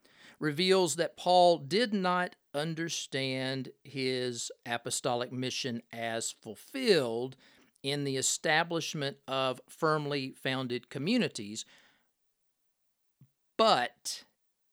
reveals 0.40 0.96
that 0.96 1.16
Paul 1.16 1.58
did 1.58 1.92
not 1.92 2.36
understand 2.54 3.70
his 3.82 4.50
apostolic 4.66 5.32
mission 5.32 5.82
as 5.92 6.32
fulfilled 6.42 7.36
in 7.82 8.04
the 8.04 8.16
establishment 8.16 9.16
of 9.26 9.60
firmly 9.68 10.34
founded 10.42 10.90
communities, 10.90 11.64
but 13.56 14.24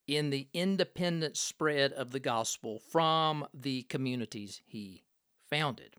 in 0.08 0.30
the 0.30 0.48
independent 0.54 1.38
spread 1.38 1.92
of 1.94 2.12
the 2.12 2.20
gospel 2.20 2.80
from 2.92 3.46
the 3.54 3.84
communities 3.84 4.62
he 4.66 5.04
founded. 5.50 5.96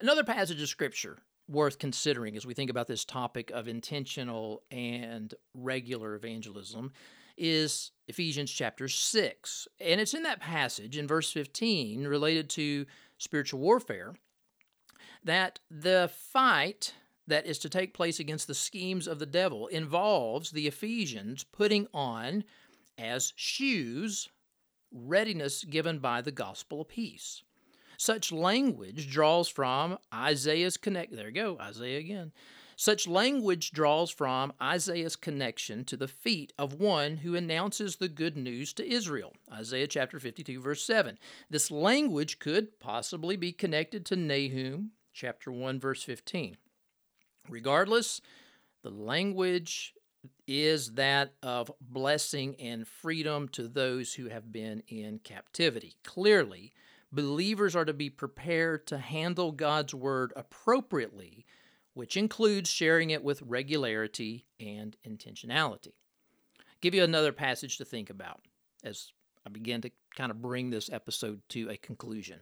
Another 0.00 0.24
passage 0.24 0.60
of 0.60 0.68
scripture 0.68 1.18
worth 1.48 1.78
considering 1.78 2.36
as 2.36 2.46
we 2.46 2.54
think 2.54 2.70
about 2.70 2.88
this 2.88 3.04
topic 3.04 3.50
of 3.50 3.68
intentional 3.68 4.62
and 4.70 5.34
regular 5.54 6.14
evangelism 6.14 6.92
is 7.36 7.92
Ephesians 8.08 8.50
chapter 8.50 8.88
6. 8.88 9.68
And 9.80 10.00
it's 10.00 10.14
in 10.14 10.22
that 10.24 10.40
passage 10.40 10.96
in 10.96 11.06
verse 11.06 11.32
15 11.32 12.06
related 12.06 12.48
to 12.50 12.86
spiritual 13.18 13.60
warfare 13.60 14.14
that 15.24 15.60
the 15.70 16.10
fight 16.32 16.94
that 17.26 17.46
is 17.46 17.58
to 17.58 17.68
take 17.68 17.94
place 17.94 18.20
against 18.20 18.46
the 18.46 18.54
schemes 18.54 19.06
of 19.06 19.18
the 19.18 19.26
devil 19.26 19.66
involves 19.68 20.50
the 20.50 20.66
Ephesians 20.66 21.44
putting 21.44 21.86
on 21.94 22.44
as 22.98 23.32
shoes 23.36 24.28
readiness 24.92 25.64
given 25.64 25.98
by 25.98 26.20
the 26.20 26.30
gospel 26.30 26.82
of 26.82 26.88
peace. 26.88 27.42
Such 27.96 28.32
language 28.32 29.10
draws 29.10 29.48
from 29.48 29.98
Isaiah's 30.12 30.76
connect. 30.76 31.14
There 31.14 31.28
you 31.28 31.34
go, 31.34 31.58
Isaiah 31.60 31.98
again. 31.98 32.32
Such 32.84 33.08
language 33.08 33.70
draws 33.70 34.10
from 34.10 34.52
Isaiah's 34.60 35.16
connection 35.16 35.86
to 35.86 35.96
the 35.96 36.06
feet 36.06 36.52
of 36.58 36.74
one 36.74 37.16
who 37.16 37.34
announces 37.34 37.96
the 37.96 38.10
good 38.10 38.36
news 38.36 38.74
to 38.74 38.86
Israel. 38.86 39.32
Isaiah 39.50 39.86
chapter 39.86 40.20
52, 40.20 40.60
verse 40.60 40.84
7. 40.84 41.18
This 41.48 41.70
language 41.70 42.38
could 42.38 42.78
possibly 42.80 43.36
be 43.36 43.52
connected 43.52 44.04
to 44.04 44.16
Nahum 44.16 44.90
chapter 45.14 45.50
1, 45.50 45.80
verse 45.80 46.02
15. 46.02 46.58
Regardless, 47.48 48.20
the 48.82 48.90
language 48.90 49.94
is 50.46 50.92
that 50.92 51.32
of 51.42 51.72
blessing 51.80 52.54
and 52.60 52.86
freedom 52.86 53.48
to 53.48 53.66
those 53.66 54.12
who 54.12 54.28
have 54.28 54.52
been 54.52 54.82
in 54.88 55.20
captivity. 55.20 55.94
Clearly, 56.04 56.74
believers 57.10 57.74
are 57.74 57.86
to 57.86 57.94
be 57.94 58.10
prepared 58.10 58.86
to 58.88 58.98
handle 58.98 59.52
God's 59.52 59.94
word 59.94 60.34
appropriately, 60.36 61.46
which 61.94 62.16
includes 62.16 62.70
sharing 62.70 63.10
it 63.10 63.24
with 63.24 63.42
regularity 63.42 64.44
and 64.60 64.96
intentionality. 65.06 65.92
I'll 66.58 66.64
give 66.80 66.94
you 66.94 67.02
another 67.02 67.32
passage 67.32 67.78
to 67.78 67.84
think 67.84 68.10
about 68.10 68.40
as 68.84 69.12
I 69.46 69.50
begin 69.50 69.80
to 69.82 69.90
kind 70.14 70.30
of 70.30 70.42
bring 70.42 70.70
this 70.70 70.90
episode 70.92 71.40
to 71.50 71.70
a 71.70 71.76
conclusion. 71.76 72.40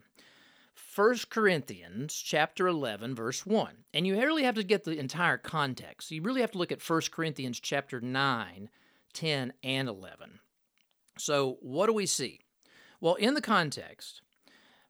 1 0.94 1.16
Corinthians 1.28 2.14
chapter 2.14 2.66
11 2.66 3.14
verse 3.14 3.44
1. 3.44 3.84
And 3.92 4.06
you 4.06 4.18
really 4.18 4.44
have 4.44 4.54
to 4.54 4.64
get 4.64 4.84
the 4.84 4.98
entire 4.98 5.38
context. 5.38 6.10
You 6.10 6.22
really 6.22 6.40
have 6.40 6.52
to 6.52 6.58
look 6.58 6.72
at 6.72 6.88
1 6.88 7.02
Corinthians 7.10 7.60
chapter 7.60 8.00
9, 8.00 8.70
10 9.12 9.52
and 9.62 9.88
11. 9.88 10.40
So, 11.18 11.58
what 11.60 11.86
do 11.86 11.92
we 11.92 12.06
see? 12.06 12.40
Well, 13.00 13.14
in 13.16 13.34
the 13.34 13.42
context, 13.42 14.22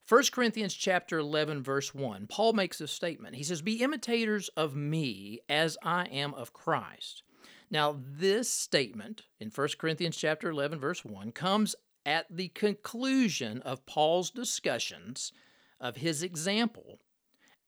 1 0.08 0.24
Corinthians 0.32 0.74
chapter 0.74 1.18
11 1.18 1.62
verse 1.62 1.94
1, 1.94 2.26
Paul 2.26 2.52
makes 2.52 2.80
a 2.80 2.88
statement. 2.88 3.36
He 3.36 3.44
says, 3.44 3.62
"Be 3.62 3.82
imitators 3.82 4.48
of 4.50 4.74
me 4.74 5.40
as 5.48 5.78
I 5.82 6.06
am 6.06 6.34
of 6.34 6.52
Christ." 6.52 7.22
Now, 7.70 8.02
this 8.04 8.52
statement 8.52 9.22
in 9.40 9.50
1 9.50 9.78
Corinthians 9.78 10.16
chapter 10.16 10.50
11 10.50 10.80
verse 10.80 11.04
1 11.04 11.32
comes 11.32 11.74
at 12.04 12.26
the 12.28 12.48
conclusion 12.48 13.62
of 13.62 13.86
Paul's 13.86 14.30
discussions 14.30 15.32
of 15.80 15.96
his 15.96 16.22
example 16.22 17.00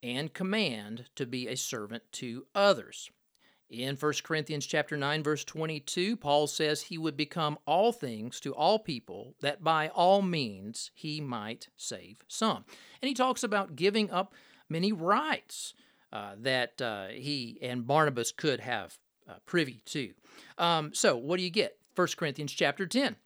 and 0.03 0.35
command 0.35 1.07
to 1.15 1.27
be 1.27 1.49
a 1.49 1.57
servant 1.57 2.03
to 2.13 2.47
others. 2.55 3.11
In 3.83 3.97
1 3.97 4.13
Corinthians 4.23 4.67
chapter 4.67 4.97
9 4.97 5.23
verse 5.23 5.45
22, 5.45 6.17
Paul 6.17 6.47
says 6.47 6.83
he 6.83 6.99
would 6.99 7.17
become 7.17 7.59
all 7.67 7.93
things 7.93 8.39
to 8.41 8.55
all 8.55 8.79
people 8.79 9.35
that 9.41 9.65
by 9.65 9.89
all 9.89 10.23
means 10.23 10.91
he 10.95 11.21
might 11.21 11.69
save 11.77 12.23
some. 12.29 12.65
And 13.03 13.09
he 13.09 13.15
talks 13.15 13.43
about 13.43 13.77
giving 13.77 14.11
up 14.11 14.33
many 14.69 14.93
rights 14.93 15.75
uh, 16.13 16.35
that 16.39 16.81
uh, 16.81 17.09
he 17.09 17.59
and 17.61 17.87
Barnabas 17.87 18.31
could 18.31 18.61
have 18.61 18.97
uh, 19.29 19.35
privy 19.47 19.83
to. 19.87 20.13
Um, 20.59 20.95
so, 20.95 21.17
what 21.17 21.39
do 21.39 21.43
you 21.43 21.51
get? 21.51 21.77
1 21.97 22.09
Corinthians 22.17 22.53
chapter 22.53 22.87
10 22.87 23.17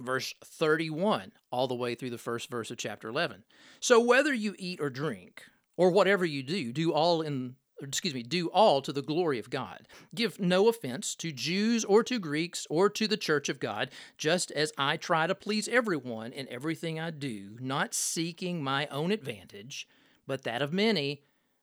verse 0.00 0.34
31 0.44 1.32
all 1.50 1.68
the 1.68 1.74
way 1.74 1.94
through 1.94 2.10
the 2.10 2.18
first 2.18 2.50
verse 2.50 2.70
of 2.70 2.76
chapter 2.76 3.08
11. 3.08 3.44
So 3.80 4.00
whether 4.00 4.34
you 4.34 4.54
eat 4.58 4.80
or 4.80 4.90
drink 4.90 5.44
or 5.76 5.90
whatever 5.90 6.24
you 6.24 6.42
do, 6.42 6.72
do 6.72 6.92
all 6.92 7.22
in 7.22 7.54
excuse 7.84 8.14
me, 8.14 8.22
do 8.22 8.48
all 8.48 8.82
to 8.82 8.92
the 8.92 9.02
glory 9.02 9.38
of 9.38 9.50
God. 9.50 9.86
Give 10.14 10.38
no 10.40 10.68
offense 10.68 11.14
to 11.16 11.32
Jews 11.32 11.84
or 11.84 12.02
to 12.04 12.18
Greeks 12.18 12.66
or 12.68 12.88
to 12.90 13.06
the 13.06 13.16
church 13.16 13.48
of 13.48 13.60
God, 13.60 13.90
just 14.18 14.50
as 14.52 14.72
I 14.76 14.96
try 14.96 15.26
to 15.26 15.34
please 15.34 15.68
everyone 15.68 16.32
in 16.32 16.48
everything 16.48 16.98
I 16.98 17.10
do, 17.10 17.56
not 17.60 17.94
seeking 17.94 18.62
my 18.62 18.86
own 18.88 19.10
advantage, 19.10 19.88
but 20.26 20.42
that 20.44 20.62
of 20.62 20.72
many, 20.72 21.22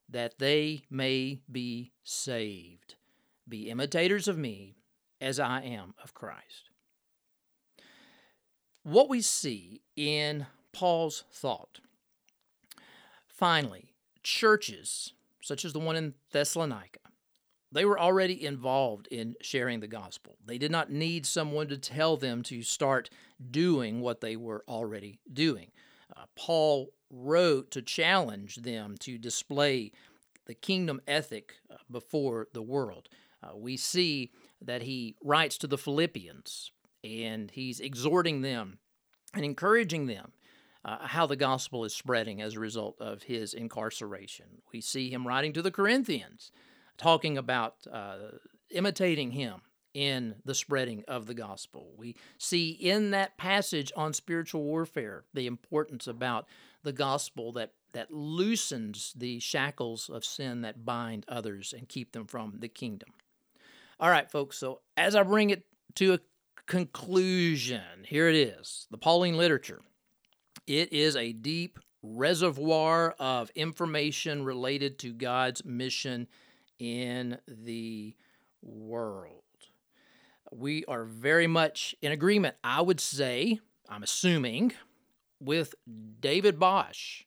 that 0.10 0.40
they 0.40 0.84
may 0.90 1.42
be 1.52 1.92
saved. 2.04 2.96
Be 3.48 3.70
imitators 3.70 4.28
of 4.28 4.38
me 4.38 4.76
as 5.20 5.40
I 5.40 5.62
am 5.62 5.94
of 6.04 6.14
Christ. 6.14 6.70
What 8.84 9.10
we 9.10 9.22
see 9.22 9.82
in 9.96 10.48
Paul's 10.74 11.24
thought. 11.32 11.80
Finally, 13.28 13.94
churches 14.24 15.14
such 15.41 15.65
as 15.65 15.73
the 15.73 15.80
one 15.80 15.95
in 15.95 16.13
Thessalonica, 16.32 16.99
they 17.71 17.86
were 17.86 17.99
already 17.99 18.45
involved 18.45 19.08
in 19.08 19.36
sharing 19.41 19.80
the 19.80 19.88
gospel. 19.88 20.38
They 20.45 20.58
did 20.58 20.71
not 20.71 20.91
need 20.91 21.25
someone 21.25 21.67
to 21.69 21.77
tell 21.77 22.17
them 22.17 22.43
to 22.43 22.63
start 22.63 23.10
doing 23.49 24.01
what 24.01 24.21
they 24.21 24.36
were 24.36 24.63
already 24.67 25.19
doing. 25.32 25.71
Uh, 26.15 26.25
Paul 26.36 26.89
wrote 27.10 27.71
to 27.71 27.82
challenge 27.82 28.58
them 28.58 28.95
to 28.99 29.17
display 29.17 29.91
the 30.45 30.54
kingdom 30.54 31.01
ethic 31.08 31.54
uh, 31.69 31.75
before 31.89 32.47
the 32.54 32.62
world. 32.62 33.08
Uh, 33.41 33.56
we 33.56 33.77
see 33.77 34.32
that 34.62 34.82
he 34.82 35.15
writes 35.23 35.58
to 35.60 35.67
the 35.67 35.77
Philippians 35.77 36.71
and 37.04 37.51
he's 37.51 37.80
exhorting 37.80 38.41
them 38.41 38.80
and 39.34 39.45
encouraging 39.45 40.08
them 40.08 40.34
uh, 40.84 41.08
how 41.08 41.26
the 41.26 41.36
gospel 41.36 41.84
is 41.84 41.94
spreading 41.94 42.41
as 42.41 42.56
a 42.56 42.60
result 42.60 42.96
of 43.00 43.24
his 43.24 43.54
incarceration. 43.54 44.62
We 44.74 44.82
see 44.82 45.10
him 45.10 45.28
writing 45.28 45.54
to 45.54 45.62
the 45.62 45.72
Corinthians, 45.72 46.52
talking 46.98 47.38
about 47.38 47.76
uh, 47.91 48.17
imitating 48.70 49.32
him 49.32 49.62
in 49.94 50.36
the 50.46 50.56
spreading 50.56 51.04
of 51.08 51.28
the 51.28 51.34
gospel. 51.34 51.94
We 51.98 52.15
see 52.38 52.70
in 52.72 53.12
that 53.12 53.38
passage 53.38 53.91
on 53.96 54.13
spiritual 54.13 54.63
warfare 54.63 55.26
the 55.34 55.48
importance 55.48 56.08
about 56.08 56.48
the 56.84 56.94
gospel 56.94 57.52
that 57.54 57.74
that 57.94 58.10
loosens 58.10 59.13
the 59.17 59.39
shackles 59.39 60.10
of 60.10 60.24
sin 60.24 60.62
that 60.62 60.86
bind 60.86 61.26
others 61.28 61.74
and 61.78 61.89
keep 61.89 62.13
them 62.13 62.26
from 62.26 62.56
the 62.60 62.70
kingdom. 62.70 63.10
All 64.00 64.10
right, 64.10 64.32
folks, 64.32 64.58
so 64.58 64.80
as 64.96 65.13
I 65.13 65.24
bring 65.24 65.50
it 65.50 65.65
to 65.96 66.13
a 66.13 66.20
conclusion, 66.67 68.06
here 68.06 68.30
it 68.30 68.36
is 68.36 68.88
the 68.89 68.98
Pauline 68.98 69.36
literature. 69.36 69.82
It 70.67 70.93
is 70.93 71.15
a 71.15 71.34
deep 71.34 71.80
reservoir 72.04 73.15
of 73.19 73.52
information 73.56 74.43
related 74.43 75.00
to 75.00 75.13
God's 75.13 75.63
mission 75.65 76.28
in 76.80 77.38
the 77.47 78.15
world. 78.62 79.43
We 80.52 80.84
are 80.86 81.06
very 81.06 81.47
much 81.47 81.95
in 82.02 82.12
agreement, 82.12 82.56
I 82.63 82.82
would 82.82 83.00
say, 83.00 83.60
I'm 83.89 84.04
assuming, 84.04 84.74
with 85.39 85.76
David 86.19 86.60
Bosch 86.60 87.24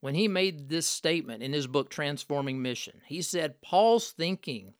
when 0.00 0.14
he 0.14 0.28
made 0.28 0.68
this 0.68 0.86
statement 0.86 1.42
in 1.42 1.52
his 1.52 1.66
book, 1.66 1.90
Transforming 1.90 2.60
Mission. 2.60 3.00
He 3.06 3.22
said, 3.22 3.62
Paul's 3.62 4.12
thinking, 4.12 4.74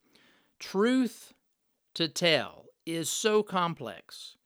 truth 0.59 1.33
to 1.95 2.07
tell, 2.07 2.65
is 2.85 3.09
so 3.09 3.43
complex 3.43 4.37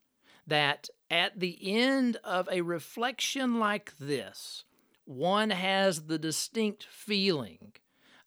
that 0.47 0.89
at 1.11 1.37
the 1.41 1.59
end 1.61 2.17
of 2.23 2.47
a 2.49 2.61
reflection 2.61 3.59
like 3.59 3.97
this, 3.99 4.63
one 5.03 5.49
has 5.49 6.03
the 6.03 6.17
distinct 6.17 6.85
feeling 6.89 7.73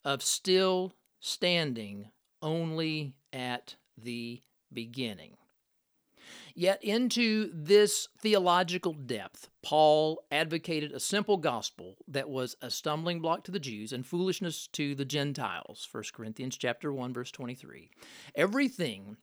of 0.05 0.23
still 0.23 0.95
standing 1.19 2.11
only 2.43 3.15
at 3.33 3.77
the 3.97 4.43
beginning. 4.71 5.37
Yet, 6.55 6.85
into 6.85 7.51
this 7.53 8.09
theological 8.21 8.93
depth, 8.93 9.49
Paul 9.63 10.23
advocated 10.31 10.93
a 10.93 11.01
simple 11.01 11.37
gospel 11.37 11.97
that 12.07 12.29
was 12.29 12.57
a 12.63 12.71
stumbling 12.71 13.21
block 13.21 13.45
to 13.45 13.51
the 13.51 13.59
Jews 13.59 13.93
and 13.93 14.07
foolishness 14.07 14.69
to 14.69 14.95
the 14.95 15.05
Gentiles. 15.05 15.89
1 15.91 16.05
Corinthians 16.13 16.57
chapter 16.57 16.93
1 16.93 17.13
verse 17.13 17.33
23. 17.33 17.91
Everything 18.37 19.17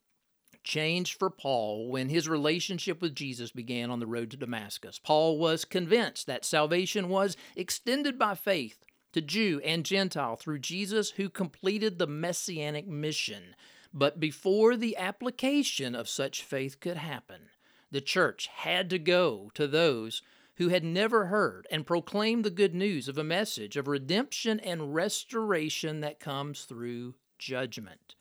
changed 0.64 1.18
for 1.18 1.30
Paul 1.30 1.90
when 1.90 2.10
his 2.10 2.30
relationship 2.30 3.02
with 3.02 3.16
Jesus 3.16 3.52
began 3.52 3.90
on 3.90 4.00
the 4.00 4.08
road 4.08 4.32
to 4.32 4.38
Damascus. 4.38 5.00
Paul 5.00 5.38
was 5.38 5.66
convinced 5.66 6.28
that 6.28 6.46
salvation 6.46 7.10
was 7.10 7.38
extended 7.56 8.18
by 8.20 8.36
faith 8.36 8.84
to 9.14 9.22
Jew 9.22 9.62
and 9.64 9.86
Gentile 9.86 10.36
through 10.36 10.60
Jesus 10.60 11.12
who 11.12 11.30
completed 11.30 11.98
the 11.98 12.08
messianic 12.08 12.88
mission 12.88 13.56
but 13.94 14.20
before 14.20 14.78
the 14.78 14.96
application 14.96 15.96
of 15.96 16.08
such 16.08 16.44
faith 16.44 16.80
could 16.80 16.98
happen, 16.98 17.50
the 17.92 18.02
church 18.02 18.48
had 18.48 18.90
to 18.90 19.00
go 19.00 19.52
to 19.54 19.68
those 19.68 20.22
who 20.56 20.70
had 20.70 20.84
never 20.84 21.26
heard 21.26 21.68
and 21.70 21.86
proclaim 21.86 22.42
the 22.42 22.50
good 22.50 22.74
news 22.74 23.08
of 23.08 23.18
a 23.18 23.24
message 23.24 23.76
of 23.76 23.88
redemption 23.88 24.60
and 24.62 24.94
restoration 24.96 26.00
that 26.02 26.20
comes 26.20 26.64
through 26.64 27.16
judgment. 27.38 28.16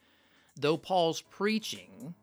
Though 0.56 0.76
Paul's 0.76 1.22
preaching, 1.22 2.14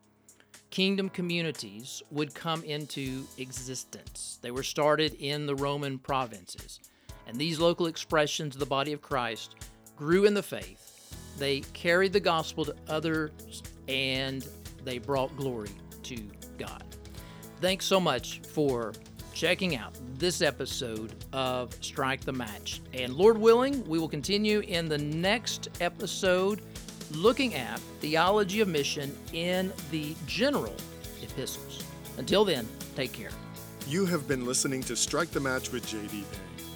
kingdom 0.70 1.08
communities 1.08 2.02
would 2.10 2.34
come 2.34 2.62
into 2.64 3.24
existence. 3.38 4.38
They 4.42 4.50
were 4.50 4.62
started 4.62 5.14
in 5.18 5.46
the 5.46 5.54
Roman 5.54 5.98
provinces, 5.98 6.80
and 7.26 7.36
these 7.36 7.58
local 7.58 7.86
expressions 7.86 8.54
of 8.54 8.60
the 8.60 8.66
body 8.66 8.92
of 8.92 9.02
Christ 9.02 9.56
grew 9.96 10.24
in 10.24 10.34
the 10.34 10.42
faith 10.42 10.88
they 11.38 11.60
carried 11.60 12.12
the 12.12 12.20
gospel 12.20 12.64
to 12.64 12.74
others 12.88 13.62
and 13.86 14.46
they 14.84 14.98
brought 14.98 15.34
glory 15.36 15.70
to 16.02 16.16
God. 16.58 16.84
Thanks 17.60 17.86
so 17.86 18.00
much 18.00 18.40
for 18.40 18.92
checking 19.32 19.76
out 19.76 19.96
this 20.18 20.42
episode 20.42 21.14
of 21.32 21.72
Strike 21.80 22.22
the 22.22 22.32
Match. 22.32 22.82
And 22.92 23.14
Lord 23.14 23.38
willing, 23.38 23.86
we 23.88 23.98
will 23.98 24.08
continue 24.08 24.60
in 24.60 24.88
the 24.88 24.98
next 24.98 25.68
episode 25.80 26.62
looking 27.12 27.54
at 27.54 27.78
theology 28.00 28.60
of 28.60 28.68
mission 28.68 29.16
in 29.32 29.72
the 29.90 30.14
general 30.26 30.74
epistles. 31.22 31.84
Until 32.16 32.44
then, 32.44 32.66
take 32.96 33.12
care. 33.12 33.30
You 33.86 34.04
have 34.06 34.28
been 34.28 34.44
listening 34.44 34.82
to 34.82 34.96
Strike 34.96 35.30
the 35.30 35.40
Match 35.40 35.72
with 35.72 35.86
JD 35.86 36.10
Payne. 36.10 36.66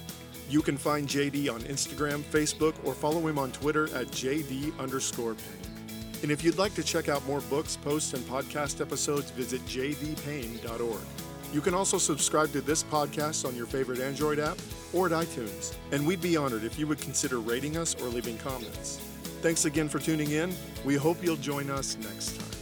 You 0.49 0.61
can 0.61 0.77
find 0.77 1.07
JD 1.07 1.53
on 1.53 1.61
Instagram, 1.61 2.21
Facebook, 2.23 2.73
or 2.83 2.93
follow 2.93 3.27
him 3.27 3.37
on 3.37 3.51
Twitter 3.51 3.85
at 3.95 4.07
JD 4.07 4.77
underscore 4.79 5.35
Payne. 5.35 5.89
And 6.23 6.31
if 6.31 6.43
you'd 6.43 6.57
like 6.57 6.73
to 6.75 6.83
check 6.83 7.09
out 7.09 7.25
more 7.27 7.41
books, 7.41 7.75
posts, 7.75 8.13
and 8.13 8.23
podcast 8.25 8.81
episodes, 8.81 9.29
visit 9.31 9.63
jdpayne.org. 9.65 11.01
You 11.51 11.61
can 11.61 11.73
also 11.73 11.97
subscribe 11.97 12.51
to 12.53 12.61
this 12.61 12.83
podcast 12.83 13.47
on 13.47 13.55
your 13.55 13.67
favorite 13.67 13.99
Android 13.99 14.39
app 14.39 14.57
or 14.93 15.05
at 15.05 15.11
iTunes. 15.11 15.75
And 15.91 16.07
we'd 16.07 16.21
be 16.21 16.35
honored 16.35 16.63
if 16.63 16.79
you 16.79 16.87
would 16.87 16.99
consider 16.99 17.39
rating 17.39 17.77
us 17.77 17.93
or 18.01 18.07
leaving 18.07 18.37
comments. 18.39 18.99
Thanks 19.43 19.65
again 19.65 19.89
for 19.89 19.99
tuning 19.99 20.31
in. 20.31 20.55
We 20.85 20.95
hope 20.95 21.21
you'll 21.21 21.35
join 21.35 21.69
us 21.69 21.97
next 21.97 22.39
time. 22.39 22.52